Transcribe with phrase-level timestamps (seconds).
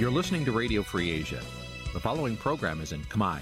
[0.00, 1.40] You're listening to Radio Free Asia.
[1.96, 3.38] The following program is in Khmer.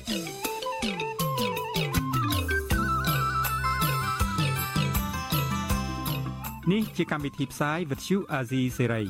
[6.66, 9.06] Nǐ chi càm bi tiệp xáy vệt chiu a zì sê ray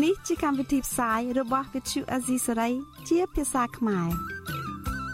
[0.00, 2.72] នេះជាកម្មវិធីផ្សាយរបស់ Vithu Azisari
[3.08, 4.08] ជាភាសាខ្មែរ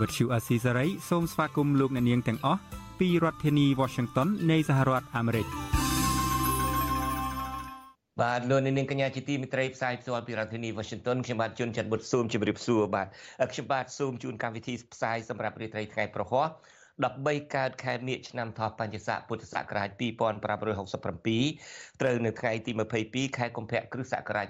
[0.00, 2.60] វិទ្យុអាស៊ីសេរីសូមស្វាគមន៍លោកអ្នកនាងទាំងអស់
[2.98, 5.46] ពីរដ្ឋធានី Washington នៃសហរដ្ឋអាមេរិក
[8.21, 13.07] បាទលោកនាងកញ្ញាជាទីមិត្តរីផ្សាយផ្ទាល់ពីរដ្ឋធានី Washington ខ្ញុំបាទជួនច័ន្ទបុតស៊ូមជម្រាបសួរបាទ
[13.51, 16.45] ខ្ញុំបាទស៊ូមជូនកម្មវិធីផ្សាយសម្រាប់រាត្រីថ្ងៃប្រហោះ
[16.95, 22.71] 13កើតខែមិញឆ្នាំថោះបញ្ញស័កពុទ្ធសករាជ2567ត្រូវនៅថ្ងៃទី
[23.05, 24.47] 22ខែកុម្ភៈគ្រិស្តសករាជ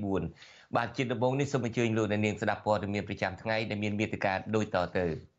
[0.00, 5.29] 2024បាទជាដំបូងនេះសូមអញ្ជើញលោកអ្នកនាងស្ដាប់ព័ត៌មានប្រចាំថ្ងៃដែលមានមេត្តាដូចតទៅ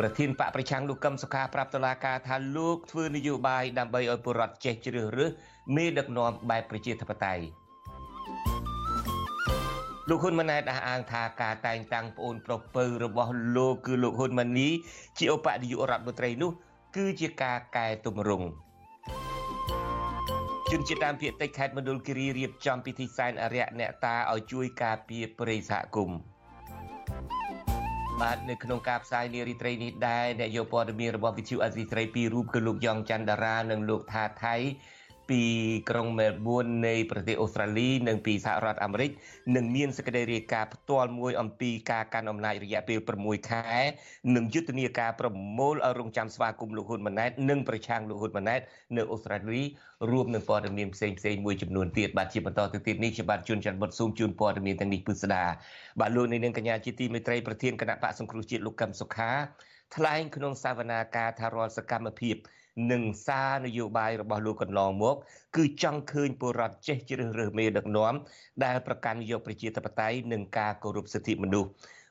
[0.00, 5.30] ប្រធានបកប្រឆាំងលោកកឹមសុខាប្រាប់តុលាការថាលោកធ្វើនយោបាយដើម្បីឲ្យពលរដ្ឋចេះជ្រើសរើស
[5.76, 7.44] មេដឹកនាំបែបប្រជាធិបតេយ្យ
[10.08, 14.68] លោកហ៊ុនម៉ាណែតអះអាងថាការតែងតាំងប្អូនប្រុសពៅរបស់លោកគឺលោកហ៊ុនម៉ាណី
[15.18, 16.50] ជាឧបនាយករដ្ឋមន្ត្រីនោះ
[16.96, 18.46] គឺជាការកែទម្រង់
[20.70, 26.18] ជនជាតិដើមភាគតិចខេត្តមណ្ឌលគិរីរៀបចំពិធីសែនអរិយអ្នកតាឲ្យជួយការពារព្រៃសហគមន៍
[28.22, 34.54] បាទនៅក្នុងការផ្សាយនារីត្រីនេះដែរអ្នកយកព័ត៌មានរបស់វិទ្យុអាស៊ីត្រីពីររូបគឺលោកយ៉ងច័ន្ទតារានិងលោកថាថៃ
[35.30, 35.42] ពី
[35.90, 39.10] ក្រុងមែលប៊ននៃប្រទេសអូស្ត្រាលីនិងពីសហរដ្ឋអាមេរិក
[39.56, 43.64] នឹងមានសេចក្តីរាយការណ៍ផ្ទាល់មួយអំពីការកាន់អំណាចរយៈពេល6ខែ
[44.36, 48.60] និងយុទ្ធនាការប្រមូលឲ្យរងចាំស្វាគមន៍លោកហ៊ុនម៉ាណែតនិងប្រឆាំងលោកហ៊ុនម៉ាណែត
[48.96, 49.60] នៅអូស្ត្រាលី
[50.10, 55.44] រួមនឹងព័ត៌មានផ្សេងផ្សេងមួយចំនួនទៀតបាទជាបន្តទៅទៀតនេះខ្ញុំបាទជួនច័ន្ទបុតស៊ូមជូនព័ត៌មានទាំងនេះពិស្ដា
[56.00, 59.32] បាទលោកនាងកញ្ញាជាទីមេត្រីប្រធានគណៈបកសង្គ្រោះជាតិលោកកឹមសុខា
[59.96, 62.36] ថ្លែងក្នុងសវនាការថារាល់សកម្មភាព
[62.92, 65.16] និងសារនយោបាយរបស់លោកកន្លងមក
[65.56, 68.14] គឺចង់ឃើញពលរដ្ឋចេះជ្រើសរើសមេដឹកនាំ
[68.64, 71.68] ដែលប្រកាន់យកប្រជាធិបតេយ្យនិងការគោរពសិទ្ធិមនុស្ស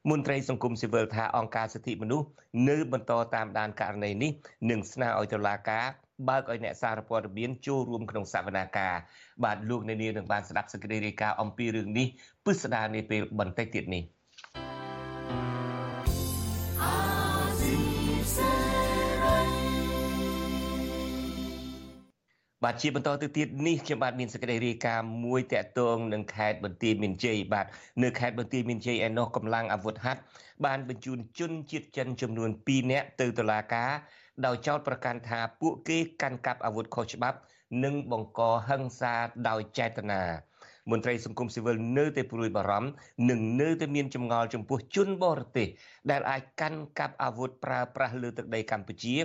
[0.10, 2.28] មន្ត្រីសង្គមស៊ីវិលថាអង្គការសិទ្ធិមនុស្ស
[2.70, 4.32] នៅបន្តតាមដានករណីនេះ
[4.70, 5.86] និងស្នើឲ្យតុលាការ
[6.30, 8.96] បើកឲ្យអ្នកសារព័ត៌មានចូលរួមក្នុងសវនាការ
[9.44, 12.08] បាទលោកអ្នកនាងនឹងបានស្ដាប់សេចក្តីរាយការណ៍អំពីរឿងនេះ
[12.46, 14.04] ពិស្ដារនាពេលបន្តិចទៀតនេះ
[22.64, 27.66] បាទជាបន្តទៅទៀតនេះខ្ញុំបាទមានសេចក្តីរាយការណ៍មួយតាក់ទងនឹងខេត្តបន្ទាយមានជ័យបាទ
[28.04, 30.22] នៅខេត្តបន្ទាយមានជ័យឯណោះកម្លាំងអាវុធហត្ថ
[30.66, 33.92] បានបញ្ជូនជនជាតិចិនចំនួន2នាក់ទៅតុលាការ
[34.46, 37.38] ដោយចោទប្រកាន់ថាពួកគេកាន់កាប់អាវុធខុសច្បាប់
[37.84, 39.14] និងបង្កហិង្សា
[39.48, 40.22] ដោយចេតនា
[40.92, 42.90] មន្ត្រីសង្គមស៊ីវិលនៅតែព្រួយបារម្ភ
[43.30, 45.68] និងនៅតែមានចម្ងល់ចំពោះជនបរទេស
[46.12, 49.16] ដែលអាចកាន់កាប់អាវុធប្រើប្រាស់លើទឹកដីកម្ពុជា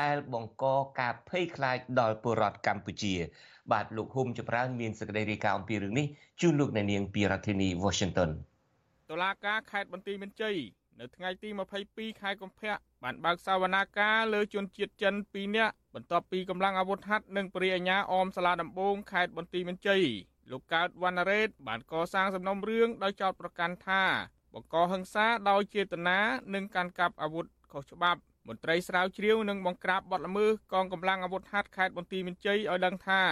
[0.00, 0.64] ដែលបង្ក
[1.00, 3.14] ការភ័យខ្លាចដល់ពលរដ្ឋកម្ពុជា
[3.72, 6.06] បាទលោកហ៊ុំចម្រើនមានសេចក្តីរាយការណ៍អំពីរឿងនេះ
[6.40, 8.30] ជូនលោកអ្នកនាងពីរដ្ឋធានី Washington
[9.10, 10.56] តុលាការខេត្តបន្ទាយមានជ័យ
[11.00, 11.48] នៅថ្ងៃទី
[11.84, 20.04] 22ខែកុម្ភៈបានបើកសវនាការលើជនជាតិចិន2នាក់បន្ទាប់ពីកម្លាំងអាវុធហត្ថនិងបរិយាញាអមសាលាដំបងខេត្តបន្ទាយមានជ័យ
[20.50, 24.02] លោកកើតវណ្ណរ៉េតបានកសាងសំណុំរឿងដោយចោទប្រកាន់ថា
[24.54, 26.20] បង្កហិង្សាដោយចេតនា
[26.54, 33.22] និងកាន់កាប់អាវុធខុសច្បាប់មន្ត្រីស្រាវជ្រាវនិងបង្ក្រាបបទល្មើសកងកម្លាំងអាវុធហត្ថខេត្តបន្ទាយមានជ័យឲ្យដឹងថា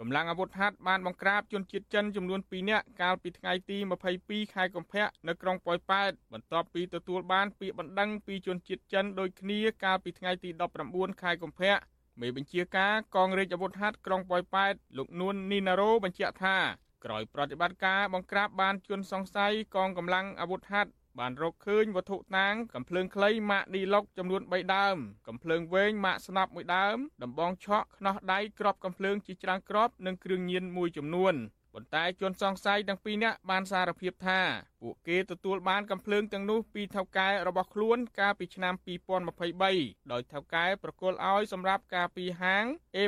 [0.00, 3.78] កម្លាំងអាវុធហត្ថបានបង្ក្រាបជនជាតិចិនចំនួន2នាក់កាលពីថ្ងៃទី
[4.16, 10.50] 22ខែកុម្ភៈនៅក្រុងប៉ោយប៉ែតបន្ទាប់ពីទទួលបានពាក្យបណ្ដឹងពីជនជាតិចិនដូចគ្នាកាលពីថ្ងៃទី
[10.86, 11.74] 19ខែកុម្ភៈ
[12.20, 16.56] មេបញ្ជាការកងរាជអាវុធហត្ថក្រុងប៉ោយប៉ែតលោកនួននីណារ៉ូបញ្ជាក់ថា
[17.04, 24.96] ក្រោយប្រតិបត្តិការបង្ក្រាបបានជនសង្ស័យកងកម្លាំងអាវុធហត្ថបានរកឃើញវត្ថុតាងកំភ្លើងខ្លីម៉ាកឌីឡុកចំនួន3ដើម
[25.28, 31.34] កំភ្លើងវែងម៉ាកស្នប់មួយដើមដំបងឆក់ខ្នោះដៃក្របកំភ្លើងជាច្រើនក្របនិងគ្រឿងញៀនមួយចំនួន
[31.74, 34.40] ប៉ុន្តែជនសង្ស័យទាំងពីរនាក់បានសារភាពថា
[34.82, 38.74] ពួកគេទទួលបានកំភ្លើងទាំងនោះពីថៅកែរបស់ខ្លួនកាលពីឆ្នាំ
[39.42, 42.64] 2023ដោយថៅកែប្រគល់ឲ្យសម្រាប់ការពីហាង
[42.96, 42.98] A+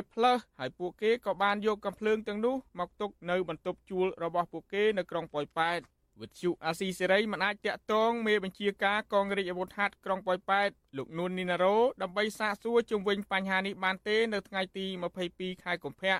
[0.59, 5.81] ហើយពួកគេក៏បានយកកំភ្លើងទាំងនោះមកទុកនៅបន្ទប់ជួលរបស់ពួកគេនៅក្រុងប៉ោយប៉ែត
[6.21, 14.85] វិទ្យុអាស៊ីសេរីមិនអាចតាក់ទងមេបញ្ជាការកងរាជអាវុធហត្ថក្រុងប៉ោយប៉ែតលោកនួននីណារ៉ូដើម្បីសាកសួរជុំវិញបញ្ហានេះបានទេនៅថ្ងៃទី
[15.25, 16.15] 22ខែកុម្ភៈ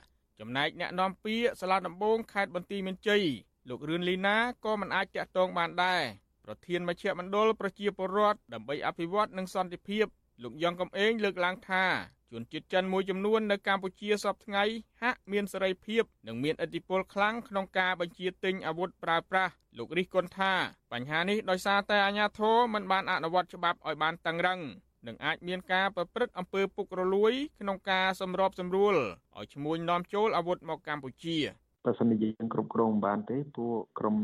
[0.46, 3.24] ចំណែកអ្នកនាំពាក្យសាលាដំបងខេត្តបន្ទាយមានជ័យ
[3.70, 6.02] លោករឿនលីណាក៏មិនអាចតាក់ទងបានដែរ
[6.46, 10.06] ប្រធានមជ្ឈមណ្ឌលប្រជាពលរដ្ឋដើម្បីអភិវឌ្ឍនិងសន្តិភាព
[10.44, 11.86] លោកយ៉ងកំឯងលើកឡើងថា
[12.32, 14.64] ជនជាតិចិនមួយចំនួននៅកម្ពុជាសពថ្ងៃ
[15.02, 20.54] ហាក់មានសេរីភាពនិងមានឥទ្ធិពលខ្លាំងក្នុងការបញ្ជាទិញអាវុធប្រើប្រាស់លោករិះគន់ថា
[20.92, 24.60] បញ្ហានេះដោយសារតែអាជ្ញាធរមិនបានអនុវត្តច្បាប់ឲ្យបានតឹងរ៉ឹង
[25.08, 28.96] នឹងអាចមានការប្រព្រឹត្តអំពើពុករលួយ ក្នុងការសម្របសម្រួល
[29.38, 31.38] ឲ្យឈ្មួញនាំចូលអាវុធមកកម្ពុជា
[31.86, 34.16] បើសិនជាយើងគ្រប់គ្រងបានទេពួកក្រុម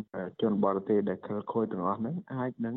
[0.41, 2.75] ជនបរទេសដែលខិលខូចទាំងអស់ហ្នឹងអាចនឹង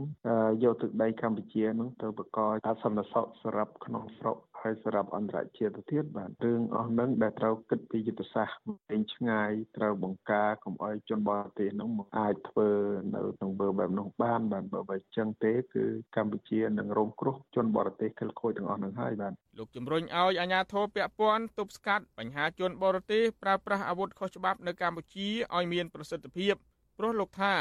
[0.63, 2.39] យកទឹកដីកម្ពុជាហ្នឹងទៅបកក
[2.69, 8.59] អសន្តិសុខសម្រាប់ក្នុងស្រុក ហើយសម្រាប់អន្តរជាតិទៅទៀតបាទរឿងអស់ហ្នឹងដែលត្រូវគិតពីយុទ្ធសាស្ត្រ
[8.91, 12.69] វែងឆ្ងាយត្រូវបង្ការកុំឲ្យជនបរទេសហ្នឹងមកអាចធ្វើ
[13.15, 15.85] នៅទង្វើបែបនោះបានបាទបើបើចឹងទេគឺ
[16.17, 26.55] កម្ពុជានឹងរងគ្រោះជនបរទេសខិលខូចទាំងអស់ហ្នឹងហើយបាទលោកជំរុញឲ្យអាជ្ញាធរពាក់ព័ន្ធទប់ស្កាត់បញ្ហាជនបរទេសប្រើប្រាស់អាវុធខុសច្បាប់នៅកម្ពុជាឲ្យមានប្រសិទ្ធភាព
[26.99, 27.55] ព្រោះលោកថា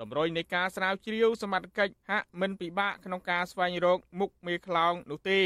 [0.00, 5.40] តម្រុយនៃការស្រាវជ្រាវសមត្ថកិច្ចហាក់មិនពិបាកក្នុងការស្វែងរកមុខមេខ្លោងនោះទេ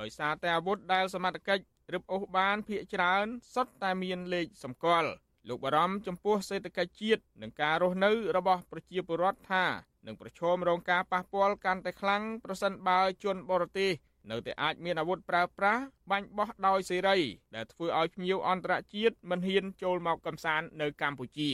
[0.00, 5.10] ដោយសារតែអាវុធដែលសមត្ថកិច្ចរឹបអូសបានភ ieck ច្រើនសុទ្ធតែមានលេខសម្គាល់
[5.48, 9.64] លោកបារម្ភចំពោះសេដ្ឋកិច្ចជាតិនិងការរស់នៅរបស់ប្រជាពលរដ្ឋថា
[10.06, 13.92] នឹងប្រឈមរងការប៉ះពាល់កាន់តែខ្លាំងប្រសិនបើជនបរទេស
[14.30, 17.18] នៅតែអាចមានអាវុធប្រើប្រាស់បាញ់បោះដោយសេរី
[17.56, 21.50] ដែលធ្វើឲ្យភ្ញៀវអន្តរជាតិមិនហ៊ានចូលមកកំសាន្តនៅកម្ពុជា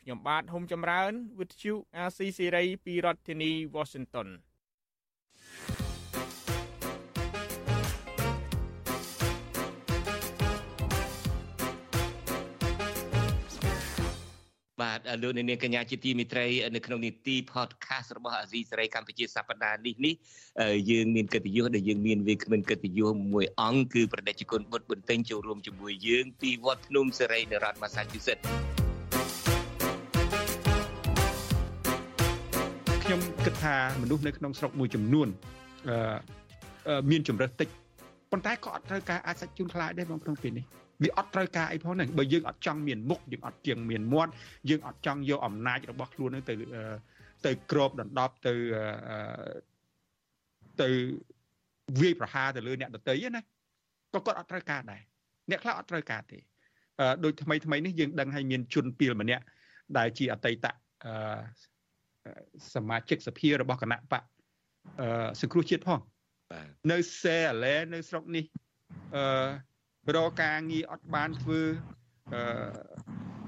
[0.00, 4.28] ខ្ញុំបាទហុំចម្រើន វិទ្យុអាស៊ីសេរីពីរដ្ឋធានី Washington
[14.80, 20.14] បាទលោកនាងកញ្ញាជាទីមិត្តរីនៅក្នុងនីតិ podcast របស់អាស៊ីសេរីកម្ពុជាសប្តាហ៍នេះនេះ
[20.90, 28.44] យើងមានកិត្តិយសដែលយើងមានវាគ្មិនកិត្តិយសមួយអង្គគឺប្រដេជគុណបុត្របន្ទិញចូលរួមជាមួយយើងពីវត្តភ្នំសេរីនៅរដ្ឋ Massachusetts
[33.02, 35.28] ខ្ញុំគិតថាមនុស្សនៅក្នុងស្រុកមួយចំនួន
[35.88, 37.68] អឺមានជំរើសតិច
[38.32, 40.66] ប៉ុន្តែក៏អត់ត្រូវការអាចសាច់ជូនខ្លាចដែរបងក្នុងពេលនេះ
[41.02, 44.32] វាអត់ត្រូវការអីផងហ្នឹងបើយើងអត់ចង់មានមុខយើងអត់ជាងមានមាត់
[44.70, 46.54] យើងអត់ចង់យកអំណាចរបស់ខ្លួនហ្នឹងទៅ
[47.46, 48.54] ទៅក្របដណ្ដប់ទៅ
[50.82, 50.88] ទៅ
[52.00, 55.00] វាយប្រហារទៅលើអ្នកដទៃណាក៏គាត់អត់ត្រូវការដែរ
[55.50, 56.38] អ្នកខ្លះអត់ត្រូវការទេ
[57.24, 59.44] ដូចថ្មីថ្មីនេះយើងដឹងហើយមានជនពីលម្នាក់
[59.98, 60.66] ដែលជាអតីត
[62.74, 64.22] សមាជិកសភារបស់គណៈបក
[65.40, 66.00] សង្គ្រោះជាតិផង
[66.92, 68.44] នៅសេអាឡែនៅស្រុកនេះ
[69.16, 69.24] អឺ
[70.16, 71.60] រកការងារអត់បានធ្វើ
[72.32, 72.40] អឺ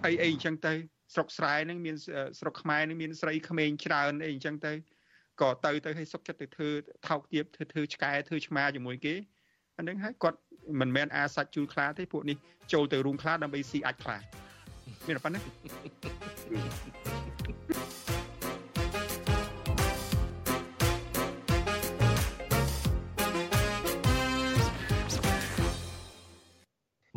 [0.05, 0.73] អីអីអញ្ចឹងទៅ
[1.15, 1.97] ស្រុកស្រែហ្នឹងមាន
[2.41, 4.73] ស្រុកខ្មែរហ្នឹងមានស្រីក្មេងច្រើនអីអញ្ចឹងទៅ
[5.41, 6.69] ក៏ទៅទៅឲ្យសុកចិត្តទៅធ្វើ
[7.09, 9.15] ថោកទាបធ្វើធ្វើឆ្កែធ្វើឆ្មាជាមួយគេ
[9.79, 10.39] អាហ្នឹងហើយគាត់
[10.81, 12.37] មិនមែនអាសាច់ជូលខ្លាទេពួកនេះ
[12.73, 14.19] ចូលទៅរូងខ្លាដើម្បីស៊ីអាចខ្លា
[15.07, 15.41] មានប៉ុណ្ណា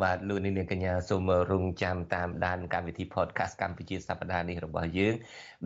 [0.02, 5.14] បាទលោកនាងកញ្ញាសូមរងចាំតាមដានកម្មវិធី podcast កម្ពុជាសប្តាហ៍នេះរបស់យើង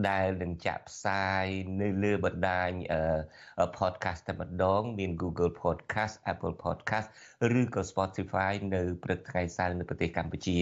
[0.09, 1.45] ដែលនឹងចាក់ផ្សាយ
[1.81, 2.69] នៅលើបណ្ដាញ
[3.77, 7.07] podcast តែម្ដង មាន Google Podcast Apple Podcast
[7.59, 10.57] ឬក៏ Spotify នៅព្រឹកថ្ងៃសៅរ៍នៅប្រទេសកម្ពុជា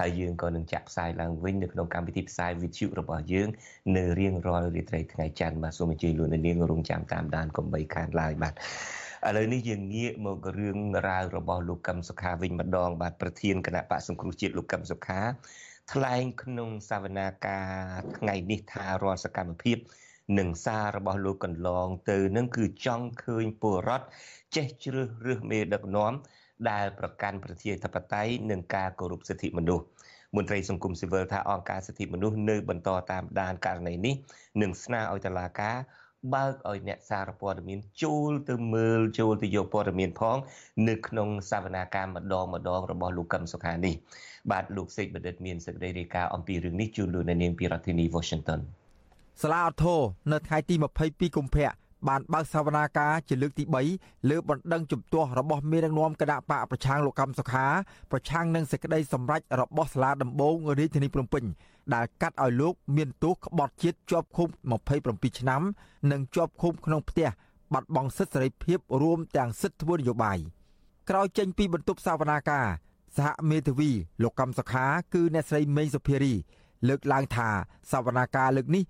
[0.00, 3.48] ហើយយើងក៏នឹងចាក់ផ្សាយឡើងវិញនៅក្នុងកម្មវិធីផ្សាយ Video របស់យើង
[3.96, 8.54] នៅរៀងរាល់រាត្រីថ្ងៃច័ន្ទបាទសូមអញ្ជើញលោកនាងរងចាំតាមដានកុំបីខានឡើយបាទ
[9.26, 15.20] ឥឡូវនេះយើងងាកមករឿងរ៉ាវរបស់លោកកឹមសុខាវិញម្ដង បាទប្រធានគណៈបកសង្គ្រោះជាតិលោកកឹមសុខា
[15.92, 17.68] ថ្លែងក្នុងសវនាការ
[18.16, 19.76] ថ្ងៃនេះថារាល់សកម្មភាព
[20.38, 24.06] និងសាររបស់លោកកន្លងទៅនឹងគឺចង់ឃើញពលរដ្ឋ
[24.56, 26.12] ចេះជ្រើសរើសមេដឹកនាំ
[26.70, 29.84] ដែលប្រកាន់ប្រជាធិបតេយ្យនិងការគោរពសិទ្ធិមនុស្ស
[30.36, 34.14] មន្ត្រីសង្គមស៊ីវិលថាអង្គការសិទ្ធិមនុស្សនៅបន្តតាមដានករណីនេះ
[34.62, 35.76] និងស្នើឲ្យតុលាការ
[36.34, 40.36] បើកឲ្យអ្នកសារព័ត៌មានចូលទៅមើលចូលទៅយកព័ត៌មានផង
[40.88, 43.94] នៅក្នុងសវនាការម្ដងម្ដងរបស់លោកកឹមសុខានេះ
[44.50, 48.60] បាទលោកសេកបណ្ឌិតមានសេចក្តីរាយការណ៍អំពីរឿងនេះជូនលោកនាងពីរដ្ឋធានី Washington
[49.42, 50.00] សាលាអធរ
[50.32, 50.74] នៅថ្ងៃទី
[51.06, 51.70] 22កុម្ភៈ
[52.08, 53.64] បានបើកសវនាការជាលើកទី
[53.96, 57.66] 3លើបណ្ដឹងជំទាស់របស់មេដឹកនាំគណៈបកប្រឆាំងលោកកម្មសុខា
[58.10, 61.44] ប្រឆាំងនឹងសេចក្តីសម្រេចរបស់សាលាដំបងរាជធានីភ្នំពេញ
[61.94, 64.48] ដែលកាត់ឲ្យលោកមានទោសក្បត់ជាតិជាប់ឃុំ
[64.92, 65.62] 27ឆ្នាំ
[66.10, 67.28] និងជាប់ឃុំក្នុងផ្ទះ
[67.72, 70.38] បាត់បង់សិទ្ធិសេរីភាពរួមទាំងសិទ្ធិធ្វើនយោបាយ
[71.08, 72.66] ក្រោយចេញពីបន្ទប់សវនាការ
[73.16, 73.90] សហមេធាវី
[74.22, 76.34] លោកកម្មសុខា គឺអ្នកស្រីមេងសុភារី
[76.88, 77.48] លើកឡើងថា
[77.90, 78.84] សវនាការលើកនេះ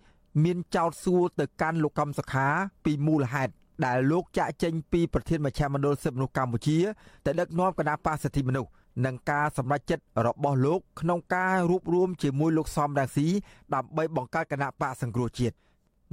[0.45, 2.47] មានចោតសួរទៅកាន់លោកកម្មសខា
[2.85, 3.53] ពីមូលហេតុ
[3.87, 6.79] ដែលលោកចាក់ចេញពីប្រធានមជ្ឈមណ្ឌលសិទ្ធិមនុស្សកម្ពុជា
[7.27, 8.71] ទៅដឹកនាំគណៈបាសិទ្ធិមនុស្ស
[9.07, 13.27] និងការសម្រេចចិត្តរបស់លោកក្នុងការរួបរวมជាមួយលោកសំរងស៊ី
[13.75, 15.55] ដើម្បីបង្កើតគណៈបកសង្គ្រោះជាតិ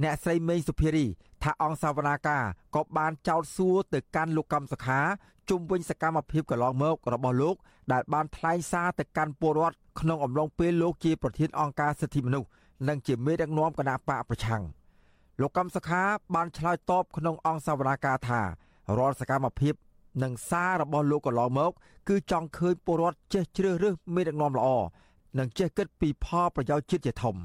[0.02, 1.06] អ្នកស្រីមេងសុភារី
[1.42, 2.44] ថាអង្គសាវនាការ
[2.76, 5.00] ក៏បានចោទសួរទៅកាន់លោកកម្មសខា
[5.50, 7.56] ជុំវិញសកម្មភាពកន្លងមករបស់លោក
[7.92, 12.48] ដែលបានថ្លែងសារទៅកាន់ពលរដ្ឋក្នុងអំឡុងពេលលោកជាប្រធានអង្គការសិទ្ធិមនុស្ស
[12.88, 14.62] និងជាមេដឹកនាំគណៈបកប្រឆាំង
[15.40, 16.02] លោកកំសខា
[16.34, 18.40] បានឆ្លើយតបក្នុងអង្គសវនាការថា
[18.98, 19.74] រាល់សកម្មភាព
[20.22, 21.72] និងសាររបស់លោកកន្លងមក
[22.08, 24.68] គឺចង់ឃើញពលរដ្ឋចេះជ្រើសរើសមេដឹកនាំល្អ
[25.38, 27.42] និងចេះគិតពីផលប្រយោជន៍ជាតិជាធំថា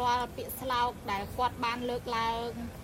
[0.00, 2.36] រាល់ពាក្យស្លោកដែលគាត់បានលើកឡើង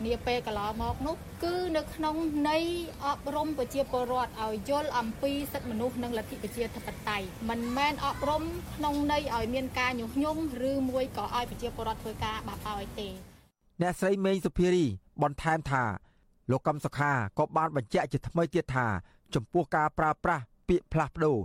[0.07, 2.17] នាពេលកន្លងមកនោះគឺនៅក្នុង
[2.49, 2.65] ន័យ
[3.07, 8.43] អប់រំប្រជាពលរដ្ឋឲ្យយល់អំពីសិទ្ធិមនុស្សនិងលទ្ធិប្រជាធិបតេយ្យមិនមែនអប់រំ
[8.75, 13.09] ក្នុងន័យឲ្យមានការញុះញង់ឬមួយក៏ឲ្យប្រជាពលរដ្ឋធ្វើការបាបឲ្យទេ
[13.83, 14.87] អ្នកស្រីមេងសុភារី
[15.23, 15.85] បន្ថែមថា
[16.51, 18.87] លោកកំសុខាក៏បានបញ្ជាក់ជាថ្មីទៀតថា
[19.35, 21.39] ចំពោះការប្រើប្រាស់ពាក្យផ្លាស់ប្ដូរ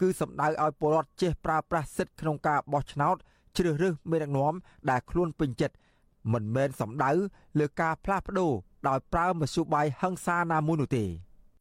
[0.00, 3.16] គឺសំដៅឲ្យពលរដ្ឋចេះប្រើប្រាស់សិទ្ធិក្នុងការបោះឆ្នោត
[3.56, 4.54] ជ្រើសរើសមេដឹកនាំ
[4.90, 5.74] ដែលខ្លួនពេញចិត្ត
[6.32, 7.10] មិនមែនសំដៅ
[7.58, 8.52] លើការផ្លាស់ប្ដូរ
[8.88, 11.04] ដោយប្រើមធ្យោបាយហិង្សាណាមួយនោះទេ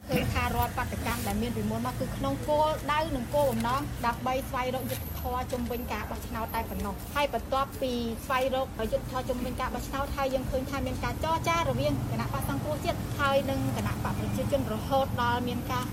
[0.10, 7.92] គឺថារដ្ឋបដកម្មដែលមានពីមុនមកគឺក្នុងគោលដៅនិងគោលបំណងដើម្បីស្វែងរកយុទ្ធធម៌ជំវិញការបោះឆ្នោតតែប៉ុណ្ណោះហើយបន្ទាប់ពី
[8.26, 15.86] ស្វែងរកយុទ្ធធម៌ជំវិញការបោះឆ្នោតហើយយើងឃើញថាមានការចរចារវាងគណៈបកសង្គ្រោះជាតិហើយនិងគណៈបកប្រជាជនរហូតដល់មានការ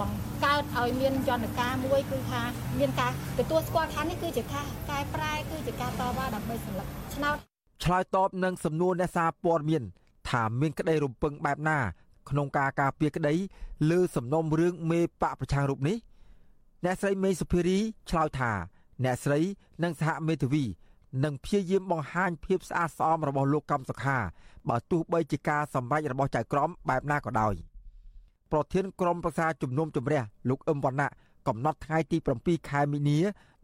[0.00, 2.42] បង្កើតឲ្យមានយន្តការមួយគឺថា
[2.78, 7.36] មានការទទួលស្គាល់ថានេះគឺជាការកែប្រែគឺជាការតវ៉ាដើម្បីសម្លឹកឆ្នោត
[7.84, 9.82] ឆ្លើយតបនឹងសំណួរអ្នកសារព័ត៌មាន
[10.30, 11.78] ថាមានក្តីរំពឹងបែបណា
[12.30, 13.34] ក្នុងការការពារក្តី
[13.90, 15.96] លើសំណុំរឿងមេបកប្រឆាំងរូបនេះ
[16.84, 17.78] អ្នកស្រីមេសុភារី
[18.10, 18.52] ឆ្លើយថា
[19.04, 19.40] អ្នកស្រី
[19.82, 20.64] និងសហមេធាវី
[21.24, 24.18] នឹងព្យាយាមបង្ហាញភាពស្អាតស្អំរបស់លោកកម្មសុខា
[24.68, 27.54] បើទោះបីជាការសម្រេចរបស់ចៅក្រមបែបណាក៏ដោយ។
[28.54, 31.10] ប្រធានក្រុមប្រឹក្សាជំនុំជម្រះលោកអឹមវណ្ណៈ
[31.48, 33.18] កំណត់ថ្ងៃទី7ខែមីនា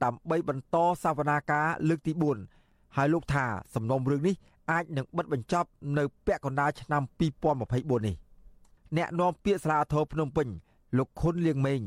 [0.04, 2.12] ដើម្បីបន្តសវនាការលើកទី
[2.54, 3.44] 4ហើយលោកថា
[3.75, 4.35] សំណុំរឿងនេះ
[4.70, 5.68] អាចនឹងបិទបញ្ចប់
[5.99, 7.02] នៅពាក់កណ្ដាលឆ្នាំ
[7.50, 8.16] 2024នេះ
[8.97, 10.49] អ្នកនាំពាក្យសាលាធរភ្នំពេញ
[10.99, 11.80] លោកខុនលៀងម៉េង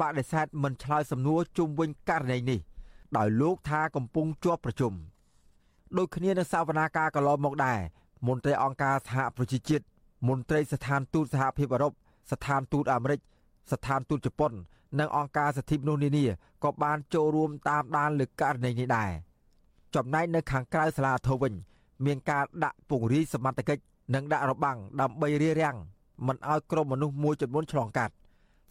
[0.00, 2.60] បដិសេធមិនឆ្លើយសំណួរជុំវិញករណីនេះ
[3.16, 4.92] ដោយលោកថាកំពុងជាប់ប្រជុំ
[5.96, 7.78] ដូចគ្នានឹងសវនាការកន្លងមកដែរ
[8.26, 9.84] មន្ត្រីអង្គការសហប្រជាជាតិ
[10.28, 11.94] មន្ត្រីស្ថានទូតសហភាពអឺរ៉ុប
[12.30, 13.20] ស្ថានទូតអាមេរិក
[13.72, 14.52] ស្ថានទូតជប៉ុន
[15.00, 16.24] និងអង្គការសិទ្ធិមនុស្សនានា
[16.64, 19.10] ក៏បានចូលរួមតាមដានលើករណីនេះដែរ
[19.94, 21.52] ចំណែកនៅខាងក្រៅសាលាធរវិញ
[22.06, 23.82] មានការដាក់ពង្រាយសមត្ថកិច្ច
[24.14, 25.76] និងដាក់របាំងដើម្បីរារាំង
[26.26, 28.12] មិនឲ្យក្រុមមនុស្សមួយចំនួនឆ្លងកាត់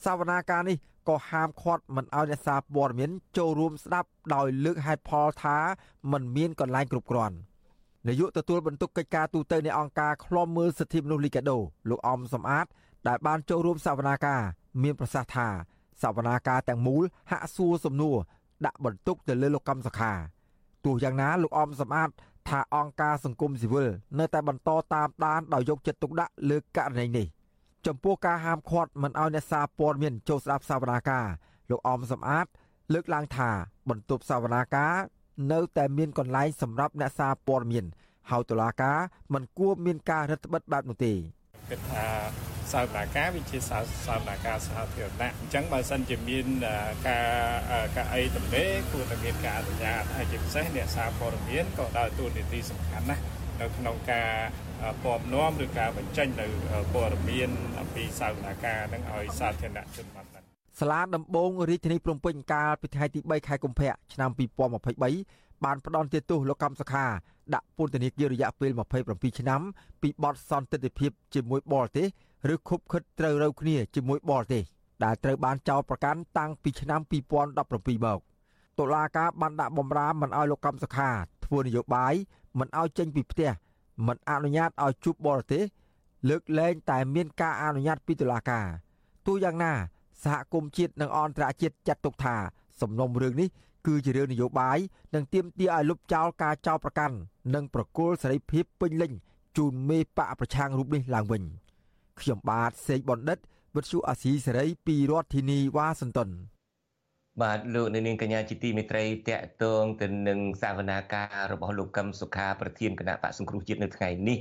[0.03, 0.77] សវនាការនេះ
[1.09, 5.57] ក៏ហាមឃាត់មិនឲ្យអ្នកសារព័ត៌មានចូលរួមស្ដាប់ដោយលើកហេតុផលថា
[6.11, 7.35] มันមានកន្លែងគ្រប់គ្រាន់
[8.07, 11.57] នាយកទទួលបន្ទុកកិច្ចការទូតនៃអង្គការឃ្លាំមើលសិទ្ធិមនុស្សលីកាដូ
[11.89, 12.65] លោកអំសំអាត
[13.07, 14.41] ដែលបានចូលរួមសវនាការ
[14.83, 15.47] មានប្រសាសន៍ថា
[16.01, 18.17] សវនាការទាំងមូលហាក់សួរសំណួរ
[18.65, 20.13] ដាក់បន្ទុកទៅលើលោកកម្មសខា
[20.85, 22.09] ទោះយ៉ាងណាលោកអមសំអាត
[22.49, 27.27] ថាអង្គការសង្គមស៊ីវិលនៅតែបន្តតាមដានដោយយកចិត្តទុកដាក់លើករណីនេះ
[27.85, 31.25] ចំពោះការហាមឃាត់មិនឲ្យអ្នកសារព័ត៌មានចូលស្ដាប់សវនាការ
[31.69, 32.45] លោកអមសំអាត
[32.93, 33.49] លើកឡើងថា
[33.89, 34.93] បន្ទប់សវនាការ
[35.51, 37.85] នៅតែមានកន្លែងសម្រាប់អ្នកសារព័ត៌មាន
[38.29, 38.97] ហើយតុលាការ
[39.33, 41.13] មិនគួរមានការរឹតបន្តឹងបែបនោះទេ
[41.69, 42.05] គិតថា
[42.71, 46.45] សោតនាការវាជាសោតនាការសាធារណៈអញ្ចឹងបើសិនជាមាន
[47.07, 47.27] ការ
[47.95, 53.23] ការអីទំនេរគួរតែមានការអនុញ្ញាតហើយជាពិសេសអ្នកសារព័ត៌មានក៏ដើរតួនាទីសំខាន់ណាស់
[53.61, 54.31] នៅក្នុងការ
[55.03, 56.47] ពំនាំឬការបញ្ចេញនៅ
[56.93, 60.43] ព័ត៌មានអំពីសោតនាការនឹងឲ្យសាធារណជនបានដឹង
[60.79, 67.05] សាលាដំបងរាជធានីភ្នំពេញកាលពីថ្ងៃទី3ខែកុម្ភៈឆ្នាំ2023 បានផ្ដន់ទោសលោកកម្មសខា
[67.53, 68.71] ដាក់ពន្ធនាគាររយៈពេល
[69.05, 69.61] 27ឆ្នាំ
[70.01, 72.07] ពីបទសន្តិភាពជាមួយបរទេស
[72.53, 74.63] ឬខុបខិតត្រូវរូវគ្នាជាមួយបរទេស
[75.03, 78.19] ដែលត្រូវបានចោទប្រកាន់តាំងពីឆ្នាំ2017មក
[78.79, 81.09] តុលាការបានដាក់បំរាមមិនឲ្យលោកកម្មសខា
[81.45, 82.13] ធ្វើនយោបាយ
[82.59, 83.51] មិនឲ្យចេញពីផ្ទះ
[84.07, 85.63] មិនអនុញ្ញាតឲ្យជួបបរទេស
[86.29, 88.65] លើកលែងតែមានការអនុញ្ញាតពីតុលាការ
[89.25, 89.73] ទោះយ៉ាងណា
[90.23, 92.35] សហគមន៍ជាតិនិងអន្តរជាតិចាត់ទុកថា
[92.81, 93.49] សំណុំរឿងនេះ
[93.87, 94.79] គឺជារឿងនយោបាយ
[95.15, 97.15] និងទាមទារឲ្យលុបចោលការចោទប្រកាន់
[97.55, 99.11] និងប្រគល់សេរីភាពពេញលេញ
[99.57, 101.43] ជូនមេបកប្រឆាំងរូបនេះឡើងវិញ
[102.19, 103.37] ខ្ញុំបាទសេកបណ្ឌិត
[103.75, 106.29] វិទ្យុអាស៊ីសេរីពីរដ្ឋធានីវ៉ាស៊ីនតោន
[107.41, 109.31] បាទលោកនាងកញ្ញាជាទីមេត្រីតក
[109.63, 114.37] តងទៅនឹងសវនាការរបស់លោកកឹមសុខាប្រធានគណៈបកសង្គ្រោះជាតិនៅថ្ងៃនេះ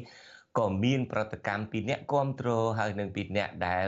[0.58, 3.86] ក៏មាន ប្រតិកម្មពីអ្នកគ្រប់គ្រងហើយនិងពីអ្នកដែល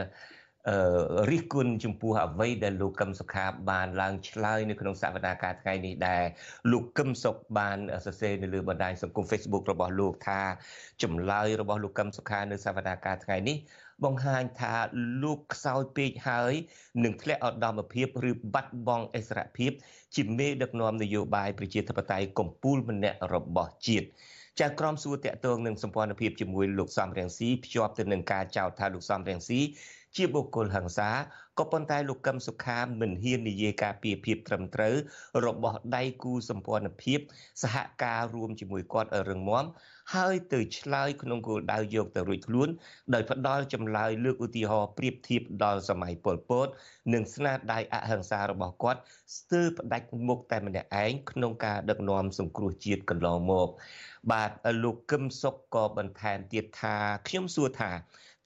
[1.30, 6.24] រិះគន់ចំពោះអ្វីដែលលោកកឹមសុខាបានឡើងឆ្លើយនៅក្នុងសវនាការថ្ងៃនេះដែរ
[6.72, 10.40] លោកកឹមសុខបានសរសេរនៅលើបណ្ដាញសង្គម Facebook របស់លោកថា
[11.02, 13.56] ចម្លើយរបស់លោកកឹមសុខានៅសវនាការថ្ងៃនេះ
[14.04, 14.74] បង្ហាញថា
[15.22, 16.52] លោកខ្សោយពេកហើយ
[17.04, 19.72] នឹងធ្លាក់ឧត្តមភាពឬបាត់បង់អិសរភាព
[20.16, 24.06] ជាមេដឹកនាំនយោបាយប្រជាធិបតេយ្យកម្ពុជាម្នាក់របស់ជាតិ
[24.60, 29.60] ចាក្រមសួរតាក់ទងនឹងសម្ព័ន្ធភាពជាមួយលោកសំរៀងស៊ីភ្ជាប់ទៅនឹងការចោទថាលោកសំរៀងស៊ី
[30.16, 31.10] ជាបុគ្គលហិង្សា
[31.58, 34.94] ក៏ប៉ុន្តែលោកកឹមសុខាមិនហ៊ាននិយាយការពីភាពត្រឹមត្រូវ
[35.46, 37.18] របស់ដៃគូសម្ព័ន្ធភាព
[37.62, 39.64] សហការរួមជាមួយគាត់រឹងមាំ
[40.14, 42.68] ហើយទៅឆ្លើយក្នុងគោលដៅយកទៅរួចខ្លួន
[43.14, 46.66] ដោយផ្ដាល់ចម្លើយលើកឧទាហរណ៍ប្រៀបធៀបដល់សម័យប៉ុលពត
[47.12, 49.00] និងស្នាដៃអហិង្សារបស់គាត់
[49.36, 53.68] ស្ទើរផ្ដាច់មុខតែម្នាក់ឯងក្នុងការដឹកនាំសង្គ្រោះជាតិកន្លងមក
[54.32, 54.50] បាទ
[54.82, 56.96] លោកកឹមសុខក៏បន្ថែមទៀតថា
[57.28, 57.90] ខ្ញុំសួរថា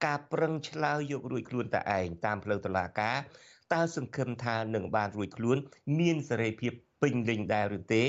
[0.05, 3.17] ការប្រឹងឆ្លើយយករួចខ្លួនតែឯងតាមផ្លូវតុលាការ
[3.73, 5.57] តើសង្ឃឹមថានឹងបានរួចខ្លួន
[5.99, 8.05] មានសេរីភាពពេញលេញដែរឬទេ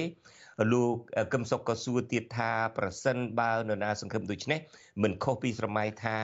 [0.73, 0.95] លោក
[1.33, 4.59] កឹមសុខក៏សួរទៀតថាប្រសិនបើនរណាសង្ឃឹមដូច្នេះ
[5.03, 6.15] មិនខុសពីស្រមៃថា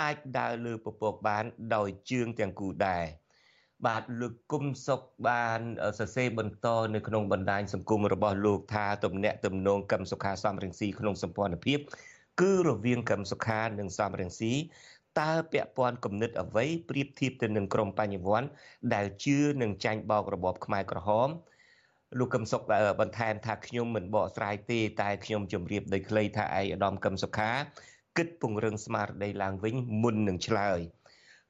[0.00, 3.04] អាចដើរលើពពកបានដោយជើងទាំងគូដែរ
[3.86, 5.60] បាទលោកគុំសុកបាន
[5.98, 11.78] សរសេរបន្តនៅក្នុងបណ្ដាញសង្គមរបស់លោកថាទំនាក់ទំនងកឹមសុខាសំរងស៊ីក្នុងសម្ព័ន្ធភាព
[12.40, 14.52] គឺរវាងកឹមសុខានិងសំរងស៊ី
[15.20, 18.48] តើពាក់ព័ន្ធគំនិតអ្វីប្រៀបធៀបទៅនឹងក្រមបញ្ញវន្ត
[18.94, 21.28] ដែលជឿនឹងចាញ់បោករបបខ្មែរក្រហម
[22.18, 22.62] លោកកឹមសុខ
[23.00, 27.50] បន្ថែមថាខ្ញុំមិនបកស្រាយទេតែខ្ញុំជម្រាបដោយខ្លីថាឯកឧត្តមកឹមសុខា
[28.16, 30.80] គិតពង្រឹងស្មារតីឡើងវិញមុននឹងឆ្លើយ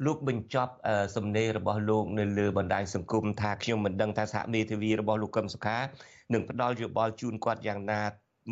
[0.04, 0.72] លោកបញ្ចប់
[1.16, 5.78] សំណេររបស់លោកនៅលើបណ្ដាញសង្គមថាខ្ញុំមិនដឹងថាសហមេធាវីរបស់លោកកឹមសុខា
[6.32, 8.00] នឹងផ្ដល់យោបល់ជូនគាត់យ៉ាងណា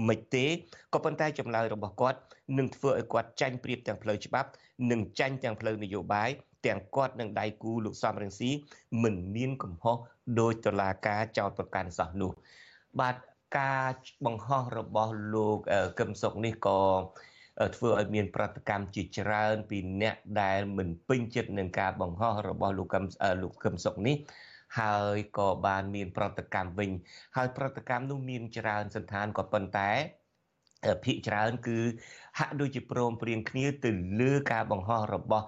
[0.08, 0.46] មិនទេ
[0.94, 2.18] ក៏ប៉ុន្តែចម្លើយរបស់គាត់
[2.58, 4.48] នឹងធ្វើឲ្យគាត់ចាញ់ប្រៀបទាំងផ្លូវច្បាប់
[4.90, 6.30] និងចាញ់ទាំងផ្លូវនយោបាយ
[6.66, 8.50] ទាំងគាត់និងដៃគូលោកសំរងស៊ី
[9.02, 9.96] មិនមានកំហុស
[10.40, 12.32] ដោយតឡាការចោតប្រកាន់សោះនោះ
[13.00, 13.16] បាទ
[13.58, 13.92] ការ
[14.26, 15.58] បង្ហោះរបស់លោក
[15.98, 16.80] កឹមសុខនេះក៏
[17.76, 23.04] ធ្វើឲ្យមានប្រតិកម្មជាច្រើនពីអ្នកដែលមិនពេញចិត្តនឹងការបង្ហោះរបស់លោកកឹម
[23.42, 24.16] លោកកឹមសុខនេះ
[24.78, 26.90] ហើយក៏បានមានប្រតិកម្មវិញ
[27.37, 29.90] ហើយប្រតិកម្មនោះមានច្រើនសន្តានក៏ប៉ុន្តែ
[31.04, 31.78] ភាកច្រើនគឺ
[32.38, 33.90] ហាក់ដូចជាព្រមព្រៀងគ្នាទៅ
[34.21, 35.45] លើការបង្ហោះរបស់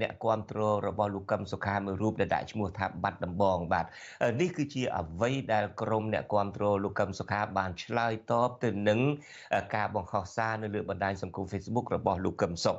[0.00, 3.86] អ្នកគ្រប់គ្រងរបស់លោកកឹមសុខាមួយរូបដែលដាក់ឈ្មោះថាបាត់ដំបងបាទ
[4.40, 9.00] នេះគឺជាអ្វីដែលក្រមអ្នកគ្រប់គ្រងលោកកឹមសុខាបានឆ្លើយតបទៅនឹង
[9.76, 12.76] ការបង្ហោះសារនៅលើបណ្ដាញសង្គម Facebook របស់លោកកឹមសុខ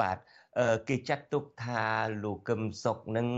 [0.00, 0.16] បាទ
[0.88, 1.84] គេចាត់ទុកថា
[2.24, 3.28] លោកកឹមសុខនឹង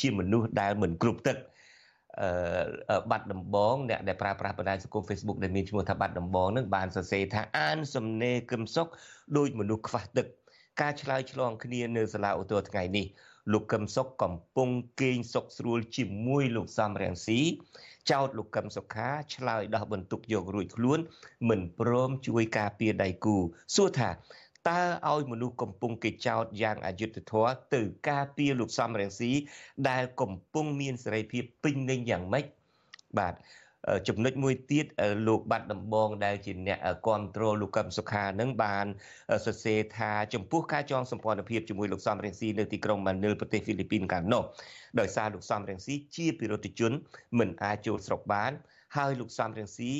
[0.00, 1.36] ជាមនុស្សដែលមិនគ្រប់ទឹក
[3.10, 8.86] បាត់ដំបងអ្នកដែលប្រើប្រាស់បណ្ដាញសង្គម Facebook ដែលមានឈ្មោះថាបាត់ដំបងនឹងបានសរសេរថាអានសំណេរគឹមសុក
[9.36, 10.26] ដោយមនុស្សខ្វះទឹក
[10.80, 13.06] ការឆ្លើយឆ្លងគ្នានៅសាលាឧទ្ធរថ្ងៃនេះ
[13.52, 14.68] លោកកឹមសុខកំពុង
[15.00, 17.40] គេងសុកស្រួលជាមួយលោកសំរងស៊ី
[18.10, 20.98] ចោតលោកកឹមសុខាឆ្លើយដោះបន្ទុកយករួចខ្លួន
[21.48, 23.36] មិនព្រមជួយការពារដៃគូ
[23.74, 24.10] សួរថា
[24.68, 24.80] តើ
[25.12, 29.32] ឲ្យមនុស្សកំពុងគេចោទយ៉ាងអយុត្តិធម៌ទៅការពារលោកសំរងស៊ី
[29.90, 32.44] ដែលកំពុងមានសេរីភាពពេញលេញយ៉ាងម៉េច
[33.18, 33.34] បាទ
[34.08, 34.86] ចំណុចមួយទៀត
[35.28, 38.86] លោកបាត់ដំបងដែលជាអ្នកគ្រប់គ្រងលោកកឹមសុខានឹងបាន
[39.46, 44.42] សរសេរថាចំពោះការចងសម្ព័ន្ធភាពជាមួយលោកសំរងស៊ីនៅទីក្រុងម៉ានីលប្រទេសហ្វីលីពីនកាលនោះ
[45.00, 46.92] ដោយសារលោកសំរងស៊ីជាពិរុទ្ធជន
[47.38, 48.52] មិនអាចចូលស្រុកបាន
[48.96, 49.92] ហើយលោកសំរងស៊ី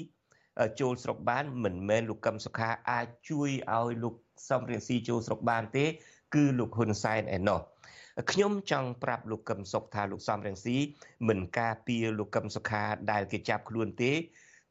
[0.80, 4.14] ចូលស្រុកបានមិនមែនលោកកឹមសុខាអាចជួយឲ្យលោក
[4.48, 5.84] សំរៀងស៊ីចូលស្រុកបានទេ
[6.34, 7.60] គឺលោកហ៊ុនសែនឯណោះ
[8.32, 10.76] ខ្ញុំចង់ប្រាប់លោកកឹមសុខថាលោកសំរងស៊ី
[11.28, 14.12] មិនការពារលោកកឹមសុខាដែលគេចាប់ខ្លួនទេ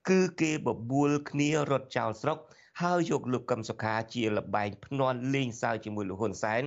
[0.10, 2.38] គឺគេបបួលគ្នារត់ចោលស្រុក
[2.82, 6.62] ហើយយកលោកកឹមសុខាជាលបែងភ្នាល់លេងសើចជាមួយលោកហ៊ុនសែន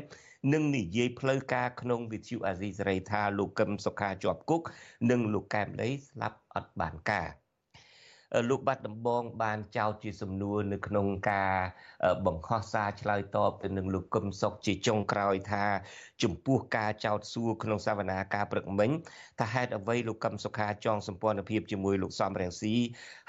[0.52, 4.62] និងនិយាយផ្លូវការក្នុងវិទ្យុអាស៊ីសេរីថាលោកកឹមសុខាជាប់គុក
[5.11, 7.29] និងលោកកែមលីស្លាប់អត់បានការ
[8.48, 11.54] លោកបាត់ដំបងបានចោទជាសំណួរនៅក្នុងការ
[12.26, 15.64] បង្ហោះសារឆ្លើយតបទៅនឹងលោកកឹមសុខជាចុងក្រោយថា
[16.22, 18.90] ចំពោះការចោទសួរក្នុងសវនាការព្រឹកមិញ
[19.40, 22.74] ថាហេតុអ្វីលោកកឹមសុខាចងសម្ព័ន្ធភាពជាមួយលោកសំរងស៊ី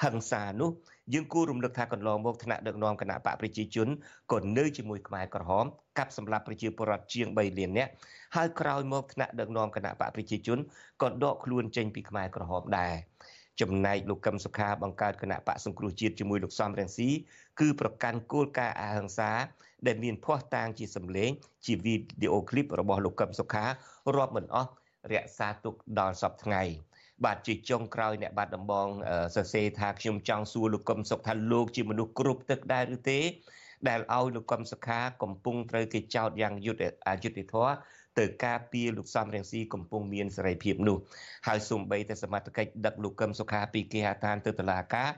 [0.03, 0.71] ហឹង្សានោះ
[1.13, 3.87] យើងគួររំលឹកថាកន្លងមកថ្នាក់ដឹកនាំគណៈបកប្រជាជន
[4.31, 5.65] ក៏នៅជាមួយខ្មែរក្រហម
[5.97, 7.91] កាប់សម្លាប់ប្រជាពលរដ្ឋជាង3លាននាក់
[8.35, 10.59] ហើយក្រោយមកថ្នាក់ដឹកនាំគណៈបកប្រជាជន
[11.01, 12.93] ក៏ដកខ្លួនចេញពីខ្មែរក្រហមដែរ
[13.61, 17.09] ចំណែកលោកកឹមសុខាបង្កើតគណៈបកសង្គ្រោះជាតិជាមួយលោកសំរងស៊ី
[17.59, 19.31] គឺប្រកាន់គោលការណ៍អហិង្សា
[19.87, 21.29] ដែលមានភ័ស្តុតាងជាសម្លេង
[21.65, 23.65] ជាវីដេអូឃ្លីបរបស់លោកកឹមសុខា
[24.15, 24.69] រាប់មិនអស់
[25.13, 26.63] រក្សាទុកដល់សពថ្ងៃ
[27.25, 28.87] បាទជាចុងក្រោយអ្នកបាត់ដំបង
[29.35, 33.19] សរសេរថាខ្ញុំចង់សួរលោកកឹមសុខថាលោកជាមនុស្សគ្រប់ទឹកដែរឬទេ
[33.87, 37.73] ដែលឲ្យលោកកឹមសុខាកំពុងត្រូវគេចោទយ៉ាងយុត្តិអយុត្តិធម៌
[38.19, 40.97] ទៅការពារលោកសំរងស៊ីកំពុងមានសេរីភាពនោះ
[41.47, 45.09] ហើយសូម្បីតែសមត្ថកិច្ចដឹកលោកកឹមសុខាពីគេហដ្ឋានទៅតុលាការ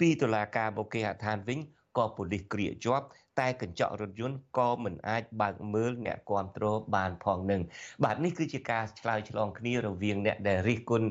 [0.00, 1.58] ពីតុលាការមកគេហដ្ឋានវិញ
[1.96, 3.06] ក៏ប៉ូលីសក្រៀកជាប់
[3.40, 7.62] តែកញ្ចក់រថយន្តក៏មិនអាចបើកមើលអ្នកគ្រប់គ្រងបានផងនឹង
[8.04, 11.08] បាទនេះគឺជាការឆ្លើយឆ្លងគ្នារវាងអ្នកដែលរិះគន់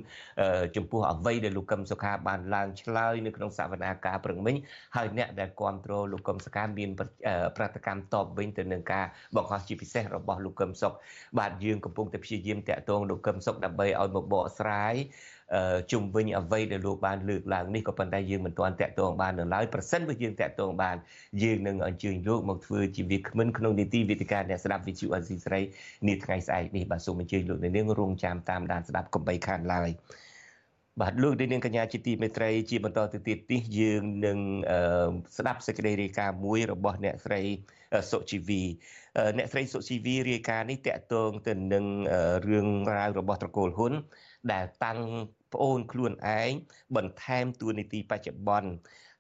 [0.76, 4.56] ចំពោះអ្វីដែលលោកកឹមសុខាបានឡើងឆ្លើយនៅក្នុងសវនាការព្រឹងមិញ
[4.96, 6.89] ហើយអ្នកដែលគ្រប់គ្រងលោកកឹមសុខាមាន
[7.58, 10.94] ប្រតិកម្មតបវិញទៅនឹងការបង្ហោះជាពិសេសរបស់លោកកឹមសុខ
[11.39, 14.96] បាទយើងកំពុងតែព្យាយាមតាក់ទងលោកកឹមសុខដើម្បីឲ្យមកបកស្រាយ
[15.91, 20.95] ជុំវិញអ្វីដែលលោកបានលើកឡើងនេះក៏ប៉ុន្តែយើងមិនទាន់តាក់ទងបាននៅឡើយប្រសិនបើយើងតាក់ទងបាន
[21.43, 25.62] យើងនឹងអញ្ជើញលោកមកធ្វើជាវាគ្មិនក្នុងនីតិវិទ្យាអ្នកស្ដាប់វិទ្យុអេស៊ីស្រី
[26.07, 29.89] នាថ្ងៃស្អែកនេះបាទសូមអញ្ជើញលោកនាងរងចាំតាមដានស្ដាប់កំបីខានឡើយ
[31.01, 34.39] បាទលោកនាងកញ្ញាជាទីមេត្រីជាបន្តទៅទៀតនេះយើងនឹង
[35.38, 37.41] ស្ដាប់សេចក្តីរាយការណ៍មួយរបស់អ្នកស្រី
[38.12, 38.63] សុជីវី
[39.38, 41.85] អ្នកស្រីសុជីវីរាយការណ៍នេះតកតងទៅនឹង
[42.49, 43.93] រឿងរ៉ាវរបស់ត្រកូលហ៊ុន
[44.51, 44.99] ដែលតាំង
[45.53, 46.51] ប្អូនខ្លួនឯង
[46.95, 48.71] បន្ថែមតួនាទីបច្ចុប្បន្ន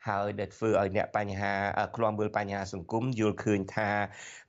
[0.07, 1.53] ហើយដែលធ្វើឲ្យអ្នកបញ្ហា
[1.95, 3.89] ឃ្លាំមើលបញ្ហាសង្គមយល់ឃើញថា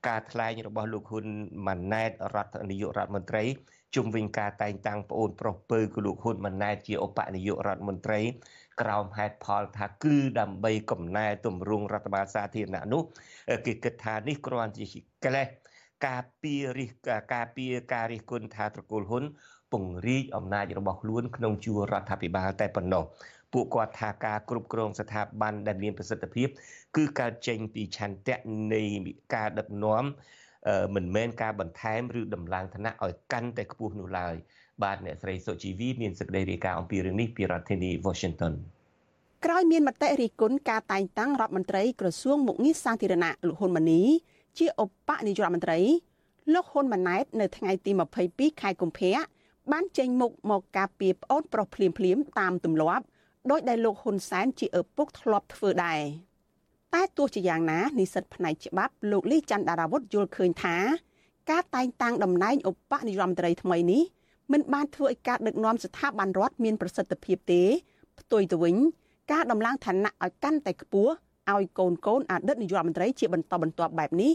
[0.09, 1.27] ការថ្លែងរបស់លោកហ៊ុន
[1.67, 3.45] ម៉ាណែតរដ្ឋនាយករដ្ឋមន្ត្រី
[3.95, 8.21] ជុំវិញការតែងតាំងប្អូនប្រុសពៅគឺលោកហ៊ុនម៉ាណែតជាឧបនាយករដ្ឋមន្ត្រី
[8.81, 13.03] ក្រោមហេតុផលថាគឺដើម្បីកំណែទម្រង់រដ្ឋបាលសាធារណៈនោះ
[13.67, 14.85] គេគិតថានេះគ្រាន់ជា
[15.25, 15.47] កិលេស
[16.07, 16.91] ការពីរិះ
[17.35, 17.65] ការពី
[17.95, 19.25] ការរិះគន់ថាត្រកូលហ៊ុន
[19.73, 23.05] ពង្រីកអំណាចរបស់ខ្លួនក្នុងជួររដ្ឋាភិបាលតែប៉ុណ្ណោះ
[23.53, 26.49] ពួកគាត់ថាការគ្រប់គ្រងស្ថាប័នដែលមានប្រសិទ្ធភាព
[26.97, 28.37] គឺកើតចេញពីឆន្ទៈ
[28.73, 28.83] នៃ
[29.35, 30.05] ការដឹកនាំ
[30.95, 34.35] មិនមែនការបន្ថែមឬដំឡើងឋានៈឲ្យកាន់តែខ្ពស់នោះឡើយ
[34.83, 38.55] បាទអ្នកស្រីសុជីវីមានសេចក្តីរាយការណ៍អំពីរឿងនេះពីរដ្ឋធានី Washington
[39.45, 44.03] ក្រោយមានមតិរិះគន់ការតែងតាំងរដ្ឋមន្ត្រីក្រសួងមុខងារសាធារណៈលោកហ៊ុនម៉ាណី
[44.59, 45.79] ជាឧបនាយករដ្ឋមន្ត្រី
[46.55, 47.91] លោកហ៊ុនម៉ាណែតនៅថ្ងៃទី
[48.27, 49.21] 22ខែកុម្ភៈ
[49.73, 53.05] បានចេញមុខមកការពីប្អូនប្រុសភ្លាមភ្លាមតាមទម្លាប់
[53.51, 56.01] ដោយដែលលោកហ៊ុនសែនជាឪពុកធ្លាប់ធ្វើដែរ
[56.95, 60.77] តែទោះជាយ៉ាងណានិស្សិតផ្នែកច្បាប់លោកលីច័ន្ទដារាវុធយល់ឃើញថា
[61.51, 64.03] ការតែងតាំងតំណែងឧបនាយករដ្ឋមន្ត្រីថ្មីនេះ
[64.53, 67.63] មិនបានធ្វើឲ្យការដឹកនាំស្ថាប័នរដ្ឋមានប្រសិទ្ធភាពទេ
[68.21, 68.77] ផ្ទុយទៅវិញ
[69.33, 71.13] ការដំឡើងឋានៈឲ្យកាន់តែខ្ពស់
[71.53, 74.33] ឲ្យកូនកូនអតីតនាយករដ្ឋមន្ត្រីជាបន្តបន្ទាប់បែបនេះ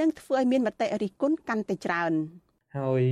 [0.00, 2.12] នឹងធ្វើឲ្យមានមតិរិះគន់កាន់តែច្រើន។
[2.76, 3.02] ហើយ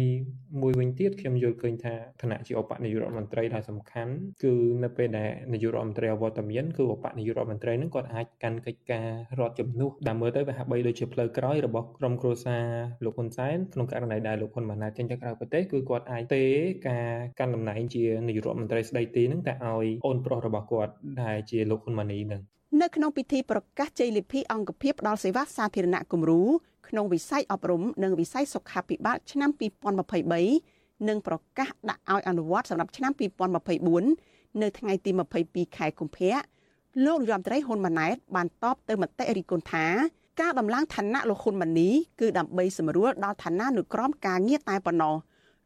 [0.62, 4.12] មួយវិញទៀតខ្ញុំយល់ឃើញថាឋានៈជាឧបនាយករដ្ឋមន្ត្រីដែលសំខាន់
[4.44, 9.08] គឺនៅពេលដែលនាយករដ្ឋមន្ត្រីអវត្តមានគឺឧបនាយករដ្ឋមន្ត្រីនឹងគាត់អាចកាន់កិច្ចការ
[9.40, 12.66] រដ្ឋជំនួសដែលមើលទៅវាហាក់បីដូចជាផ្លូវក្រោយរបស់ក្រុមគ្រួសារ
[13.04, 16.42] លោកហ៊ុនសែនក្នុងករណីដែលលោកហ៊ុនម៉ាណែតចេញទៅក្រៅប្រទេសគឺគាត់អាចទេ
[16.88, 20.92] ការកាន់តំណែងជានាយករដ្ឋមន្ត្រីស្ដីទីនឹងតែឲ្យអូនប្រុសរបស់គាត់
[21.22, 22.42] ដែលជាលោកហ៊ុនម៉ាណីនឹង
[22.82, 26.42] នៅក្នុងពិធីប្រកាសជ័យលាភីអង្គភាពផ្ដល់សេវាសាធារណៈគំរូ
[26.88, 29.50] ក្នុងវិស័យអប់រំនិងវិស័យសុខាភិបាលឆ្នាំ
[30.28, 33.12] 2023និងប្រកាសដាក់ឲ្យអនុវត្តសម្រាប់ឆ្នាំ
[33.86, 35.10] 2024នៅថ្ងៃទី
[35.44, 36.36] 22ខែកុម្ភៈ
[37.04, 39.86] លោកនាយរដ្ឋមន្ត្រីហ៊ុនម៉ាណែតបានតបទៅមតិរិះគន់ថា
[40.40, 45.16] ការដំឡើងឋានៈលោកហ៊ុនម៉ាណីគឺដើម្បីសម្រួលដល់ឋានៈនុក្រមការងារតែប៉ុណ្ណោះ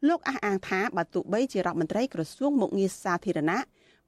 [0.08, 3.60] លោកអះអាងថាបើទោះបីជារដ្ឋមន្ត្រីក្រសួងមុខងារសាធារណៈ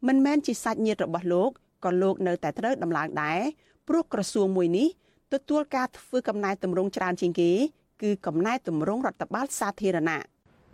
[0.07, 1.51] មិនមែនជាសាច់ញាតិរបស់លោក
[1.85, 3.40] ក៏លោកនៅតែត្រូវដំឡើងដែរ
[3.88, 4.88] ព្រោះក្រសួងមួយនេះ
[5.33, 7.51] ទទួលការធ្វើកំណែតម្រង់ច្រើនជាងគេ
[8.03, 10.23] គឺកំណែតម្រង់រដ្ឋបាលសាធារណៈ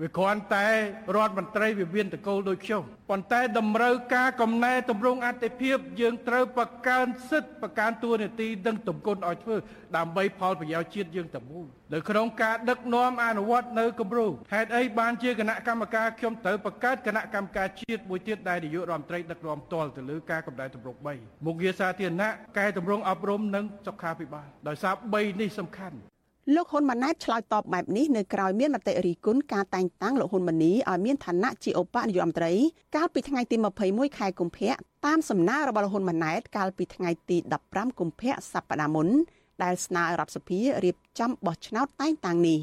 [0.03, 0.69] វាគ្រាន់តែ
[1.17, 9.57] រដ្ឋមន្ត្រីវិមានតកូលដូចខ្ញុំប៉ុន្តែតម្រូវការកំណែតម្រង់អតិភិបយើងត្រូវបង្កើនសិទ្ធិបង្កើនទួនាទីនិងទម្ងន់ឲ្យធ្វើ
[9.97, 25.99] ដើម្បីផលប្រយោជន៍ជាតិយើងទាំងមូលនៅក្នុងការដឹកនាំអនុវត្តនៅគម្រោងហេតុអីបានជាគណៈកម្មការខ្ញុំត្រូវបង្កើតគណៈកម្មការជាតិមួយទៀតដែលនាយករដ្ឋមន្ត្រីដឹកនាំផ្ទាល់ទៅលើការកំណែតម្រង់3មុខងារសាធារណៈកែតម្រង់អប់រំនិងសុខាភិបាលដោយសារ3នេះសំខាន់
[26.55, 32.53] លោកហ៊ុនម៉ាណែតឆ្លើយតបបែបនេះនៅក្រៅមានមតិរិះគន់ការតែងតាំងលោកហ៊ុនម៉ាណីឲ្យមានឋានៈជាឧបនាយករដ្ឋមន្ត្រី
[32.97, 33.57] កាលពីថ្ងៃទី
[33.87, 34.73] 21ខែកុម្ភៈ
[35.07, 37.37] តាមសំណើរបស់លោកហ៊ុនម៉ាណែតកាលពីថ្ងៃទី
[37.69, 39.09] 15កុម្ភៈសប្តាហ៍មុន
[39.63, 42.61] ដែលស្នើរដ្ឋសភារៀបចំបោះឆ្នោតតែងតាំងនេះ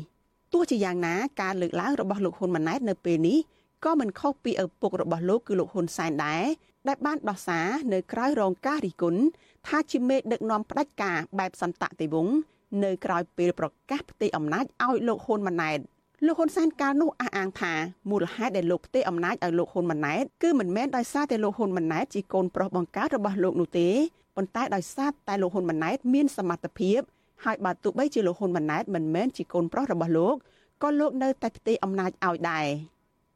[0.53, 3.37] ទោះជាយ៉ាងណាការលើកឡើងរបស់លោកហ៊ុនម៉ាណែតនៅពេលនេះ
[3.85, 6.43] ក៏មិនខុសពីឪពុករបស់លោកគឺលោកហ៊ុនសែនដែរ
[6.87, 9.21] ដែលបានដោះសារនៅក្រៅរងការរិះគន់
[9.67, 12.35] ថាជាមេដឹកនាំផ្ដាច់ការបែបសន្តតិវង្ស
[12.83, 15.79] នៅក្រៅពេលប្រកាសផ្ទេរអំណាចឲ្យលោកហ៊ុនម៉ាណែត
[16.25, 17.73] លោកហ៊ុនសែនកាលនោះអះអាងថា
[18.09, 23.89] មូលហេតុដែលលោកផ្ទេរអំណាចឲ្យលោកហ៊ុនម៉ាណែតគឺមិនមែនដោយសារតែលោកហ៊ុនម៉ាណែតជាកូនប្រុសបង្កើតរបស់លោកនោះទេ
[24.35, 26.99] ប៉ុន្តែដោយសារតែលោកហ៊ុនម៉ាណែតមានសមត្ថភាព
[27.45, 30.35] ហើយបើទោះបីជាលោកហ៊ុនម៉ាណែតមិនមែនជាកូនប្រុសរបស់លោក
[30.83, 32.67] ក៏លោកនៅតែផ្ទេរអំណាចឲ្យដែរ